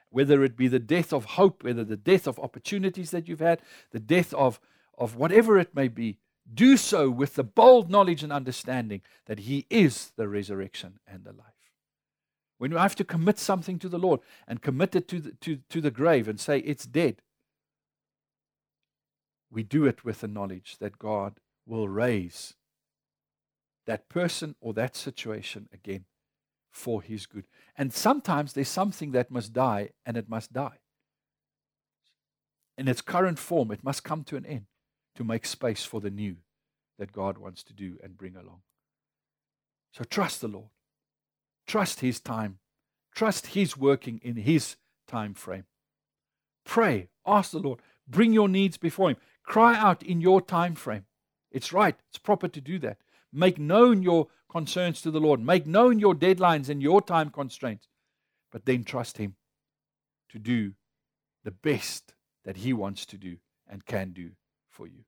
whether 0.10 0.43
it 0.43 0.55
be 0.55 0.67
the 0.67 0.79
death 0.79 1.13
of 1.13 1.25
hope, 1.25 1.63
whether 1.63 1.84
the 1.84 1.97
death 1.97 2.27
of 2.27 2.39
opportunities 2.39 3.12
that 3.12 3.27
you've 3.27 3.39
had, 3.39 3.62
the 3.91 3.99
death 3.99 4.34
of, 4.34 4.60
of 4.97 5.15
whatever 5.15 5.58
it 5.58 5.75
may 5.75 5.88
be, 5.88 6.19
do 6.53 6.77
so 6.77 7.10
with 7.10 7.36
the 7.36 7.43
bold 7.43 7.89
knowledge 7.89 8.23
and 8.23 8.31
understanding 8.31 9.01
that 9.25 9.39
He 9.39 9.65
is 9.69 10.12
the 10.15 10.27
resurrection 10.27 10.99
and 11.08 11.23
the 11.23 11.31
life. 11.31 11.45
When 12.58 12.71
you 12.71 12.77
have 12.77 12.95
to 12.95 13.03
commit 13.03 13.39
something 13.39 13.79
to 13.79 13.89
the 13.89 13.97
Lord 13.97 14.21
and 14.47 14.62
commit 14.62 14.95
it 14.95 15.08
to 15.10 15.19
the, 15.19 15.31
to, 15.41 15.60
to 15.69 15.81
the 15.81 15.91
grave 15.91 16.27
and 16.27 16.39
say 16.39 16.60
it's 16.60 16.86
dead, 16.86 17.21
we 19.49 19.63
do 19.63 19.86
it 19.86 20.05
with 20.05 20.21
the 20.21 20.27
knowledge 20.27 20.77
that 20.79 20.99
God 20.99 21.39
will 21.65 21.89
raise 21.89 22.53
that 23.86 24.10
person 24.10 24.55
or 24.62 24.73
that 24.73 24.95
situation 24.95 25.67
again 25.73 26.05
for 26.71 27.01
His 27.01 27.25
good. 27.25 27.45
And 27.77 27.93
sometimes 27.93 28.53
there's 28.53 28.69
something 28.69 29.12
that 29.12 29.31
must 29.31 29.53
die 29.53 29.89
and 30.05 30.17
it 30.17 30.29
must 30.29 30.53
die. 30.53 30.79
In 32.77 32.88
its 32.88 33.01
current 33.01 33.39
form, 33.39 33.71
it 33.71 33.84
must 33.84 34.03
come 34.03 34.23
to 34.25 34.36
an 34.36 34.45
end 34.45 34.65
to 35.15 35.23
make 35.23 35.45
space 35.45 35.84
for 35.84 36.01
the 36.01 36.10
new 36.10 36.38
that 36.97 37.12
God 37.12 37.38
wants 37.38 37.63
to 37.63 37.73
do 37.73 37.97
and 38.04 38.17
bring 38.17 38.36
along. 38.36 38.62
So 39.91 40.04
trust 40.04 40.41
the 40.41 40.47
Lord. 40.47 40.69
Trust 41.67 42.01
His 42.01 42.19
time. 42.19 42.60
Trust 43.13 43.47
His 43.47 43.78
working 43.78 44.19
in 44.23 44.36
His 44.36 44.75
time 45.08 45.34
frame. 45.34 45.65
Pray. 46.65 47.10
Ask 47.25 47.51
the 47.51 47.60
Lord. 47.60 47.80
Bring 48.08 48.34
your 48.34 48.49
needs 48.49 48.78
before 48.78 49.10
Him. 49.10 49.17
Cry 49.43 49.78
out 49.78 50.04
in 50.04 50.21
your 50.21 50.41
time 50.41 50.75
frame. 50.75 51.06
It's 51.51 51.71
right. 51.71 51.95
It's 52.10 52.17
proper 52.17 52.47
to 52.47 52.62
do 52.62 52.80
that. 52.80 52.97
Make 53.32 53.58
known 53.58 54.04
your 54.04 54.28
concerns 54.49 55.01
to 55.01 55.12
the 55.12 55.19
Lord. 55.19 55.39
Make 55.39 55.65
known 55.65 55.99
your 55.99 56.15
deadlines 56.15 56.69
and 56.69 56.82
your 56.82 57.01
time 57.01 57.30
constraints. 57.30 57.88
But 58.51 58.65
then 58.65 58.84
trust 58.84 59.17
Him 59.17 59.36
to 60.30 60.39
do 60.39 60.73
the 61.43 61.51
best 61.51 62.13
that 62.43 62.58
He 62.58 62.73
wants 62.73 63.06
to 63.08 63.17
do 63.17 63.38
and 63.67 63.86
can 63.86 64.12
do 64.12 64.32
for 64.75 64.88
you. 64.88 65.05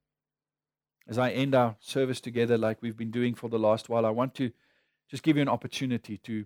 As 1.07 1.17
I 1.17 1.31
end 1.31 1.53
our 1.53 1.75
service 1.79 2.21
together, 2.21 2.57
like 2.57 2.81
we've 2.81 2.97
been 2.97 3.11
doing 3.11 3.35
for 3.35 3.49
the 3.49 3.59
last 3.59 3.89
while, 3.89 4.05
I 4.05 4.09
want 4.09 4.33
to 4.35 4.51
just 5.09 5.23
give 5.23 5.35
you 5.35 5.41
an 5.41 5.49
opportunity 5.49 6.17
to, 6.19 6.45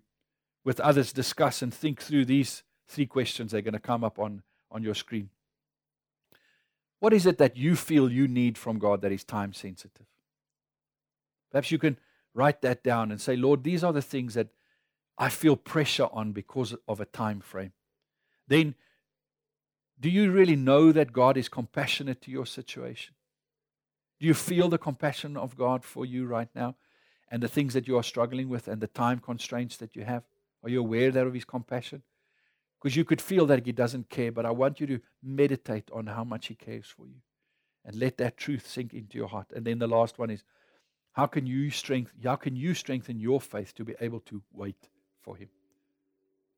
with 0.63 0.79
others, 0.79 1.13
discuss 1.13 1.61
and 1.61 1.73
think 1.73 2.01
through 2.01 2.25
these 2.25 2.63
three 2.87 3.05
questions. 3.05 3.51
They're 3.51 3.61
going 3.61 3.73
to 3.73 3.79
come 3.79 4.03
up 4.03 4.19
on, 4.19 4.43
on 4.71 4.83
your 4.83 4.95
screen. 4.95 5.29
What 6.99 7.13
is 7.13 7.25
it 7.25 7.37
that 7.39 7.57
you 7.57 7.75
feel 7.75 8.11
you 8.11 8.27
need 8.27 8.57
from 8.57 8.77
God 8.77 9.01
that 9.01 9.11
is 9.11 9.23
time 9.23 9.53
sensitive? 9.53 10.05
Perhaps 11.49 11.71
you 11.71 11.79
can 11.79 11.97
write 12.33 12.61
that 12.61 12.83
down 12.83 13.11
and 13.11 13.19
say, 13.19 13.35
Lord, 13.35 13.63
these 13.63 13.83
are 13.83 13.93
the 13.93 14.01
things 14.01 14.35
that 14.35 14.49
I 15.17 15.29
feel 15.29 15.55
pressure 15.55 16.07
on 16.11 16.31
because 16.31 16.75
of 16.87 16.99
a 16.99 17.05
time 17.05 17.41
frame. 17.41 17.73
Then 18.47 18.75
do 20.01 20.09
you 20.09 20.31
really 20.31 20.55
know 20.55 20.91
that 20.91 21.13
God 21.13 21.37
is 21.37 21.47
compassionate 21.47 22.21
to 22.23 22.31
your 22.31 22.47
situation? 22.47 23.13
Do 24.19 24.25
you 24.25 24.33
feel 24.33 24.67
the 24.67 24.79
compassion 24.79 25.37
of 25.37 25.55
God 25.55 25.83
for 25.83 26.05
you 26.05 26.25
right 26.25 26.49
now 26.55 26.75
and 27.29 27.41
the 27.41 27.47
things 27.47 27.75
that 27.75 27.87
you 27.87 27.97
are 27.97 28.03
struggling 28.03 28.49
with 28.49 28.67
and 28.67 28.81
the 28.81 28.87
time 28.87 29.19
constraints 29.19 29.77
that 29.77 29.95
you 29.95 30.03
have? 30.03 30.23
Are 30.63 30.69
you 30.69 30.79
aware 30.79 31.11
that 31.11 31.27
of 31.27 31.35
His 31.35 31.45
compassion? 31.45 32.01
Because 32.81 32.95
you 32.95 33.05
could 33.05 33.21
feel 33.21 33.45
that 33.45 33.63
He 33.63 33.71
doesn't 33.71 34.09
care, 34.09 34.31
but 34.31 34.45
I 34.45 34.51
want 34.51 34.79
you 34.79 34.87
to 34.87 34.99
meditate 35.21 35.89
on 35.93 36.07
how 36.07 36.23
much 36.23 36.47
He 36.47 36.55
cares 36.55 36.87
for 36.87 37.05
you 37.05 37.21
and 37.85 37.95
let 37.95 38.17
that 38.17 38.37
truth 38.37 38.67
sink 38.67 38.93
into 38.93 39.19
your 39.19 39.27
heart. 39.27 39.51
And 39.55 39.65
then 39.65 39.77
the 39.77 39.87
last 39.87 40.17
one 40.17 40.31
is 40.31 40.43
how 41.13 41.27
can 41.27 41.45
you 41.45 41.69
strengthen 41.69 42.21
how 42.23 42.37
can 42.37 42.55
you 42.55 42.73
strengthen 42.73 43.19
your 43.19 43.39
faith 43.39 43.75
to 43.75 43.83
be 43.83 43.93
able 43.99 44.21
to 44.21 44.41
wait 44.51 44.89
for 45.21 45.35
him? 45.35 45.49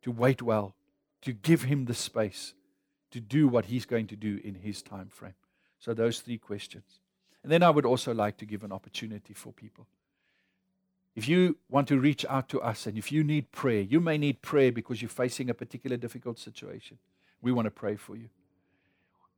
To 0.04 0.12
wait 0.12 0.42
well, 0.42 0.76
to 1.24 1.34
give 1.34 1.64
him 1.64 1.86
the 1.86 1.94
space 1.94 2.54
to 3.14 3.20
do 3.20 3.48
what 3.48 3.66
he's 3.66 3.86
going 3.86 4.08
to 4.08 4.16
do 4.16 4.40
in 4.44 4.56
his 4.56 4.82
time 4.82 5.08
frame. 5.08 5.36
So, 5.80 5.94
those 5.94 6.20
three 6.20 6.38
questions. 6.38 7.00
And 7.44 7.52
then 7.52 7.64
I 7.64 7.70
would 7.70 7.86
also 7.86 8.14
like 8.14 8.38
to 8.38 8.46
give 8.46 8.64
an 8.64 8.72
opportunity 8.72 9.34
for 9.34 9.54
people. 9.54 9.86
If 11.16 11.28
you 11.28 11.58
want 11.70 11.88
to 11.90 12.00
reach 12.00 12.26
out 12.28 12.50
to 12.50 12.62
us 12.62 12.88
and 12.88 12.98
if 12.98 13.12
you 13.12 13.24
need 13.24 13.52
prayer, 13.52 13.82
you 13.82 14.00
may 14.00 14.18
need 14.18 14.42
prayer 14.42 14.72
because 14.72 15.02
you're 15.02 15.10
facing 15.10 15.50
a 15.50 15.54
particular 15.54 15.96
difficult 15.96 16.40
situation. 16.40 16.98
We 17.42 17.52
want 17.52 17.68
to 17.68 17.72
pray 17.72 17.98
for 17.98 18.16
you. 18.16 18.30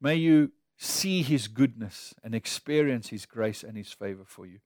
May 0.00 0.16
you 0.16 0.52
see 0.76 1.22
His 1.22 1.48
goodness 1.48 2.14
and 2.22 2.34
experience 2.34 3.08
His 3.08 3.26
grace 3.26 3.62
and 3.62 3.76
His 3.76 3.92
favor 3.92 4.24
for 4.24 4.46
you. 4.46 4.58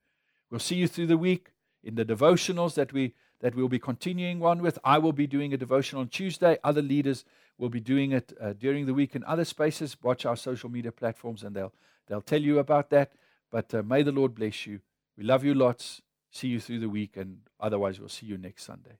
We'll 0.51 0.61
see 0.61 0.77
you 0.77 0.87
through 0.87 1.09
the 1.09 1.19
week 1.19 1.51
in 1.83 1.95
the 1.95 2.05
devotionals 2.05 2.75
that 2.75 2.93
we 2.93 3.15
that 3.41 3.55
we'll 3.55 3.69
be 3.69 3.79
continuing 3.79 4.43
on 4.43 4.63
with. 4.63 4.79
I 4.83 4.97
will 4.99 5.13
be 5.13 5.27
doing 5.27 5.53
a 5.53 5.59
devotion 5.59 5.99
on 5.99 6.09
Tuesday. 6.09 6.57
Other 6.65 6.81
leaders 6.81 7.25
will 7.59 7.69
be 7.69 7.81
doing 7.81 8.13
it 8.13 8.33
uh, 8.41 8.55
during 8.55 8.87
the 8.87 8.95
week 8.95 9.15
in 9.15 9.23
other 9.25 9.45
spaces. 9.45 9.97
Watch 10.03 10.25
our 10.25 10.37
social 10.37 10.71
media 10.71 10.91
platforms, 10.91 11.43
and 11.43 11.55
they'll 11.55 11.73
they'll 12.07 12.23
tell 12.23 12.41
you 12.41 12.59
about 12.59 12.91
that. 12.91 13.13
But 13.51 13.75
uh, 13.75 13.83
may 13.83 14.03
the 14.03 14.13
Lord 14.13 14.35
bless 14.35 14.67
you. 14.67 14.81
We 15.17 15.25
love 15.25 15.45
you 15.45 15.55
lots. 15.55 16.03
See 16.37 16.49
you 16.49 16.61
through 16.61 16.81
the 16.81 16.91
week, 16.91 17.17
and 17.17 17.39
otherwise, 17.59 17.99
we'll 17.99 18.11
see 18.11 18.27
you 18.27 18.37
next 18.37 18.65
Sunday. 18.65 18.99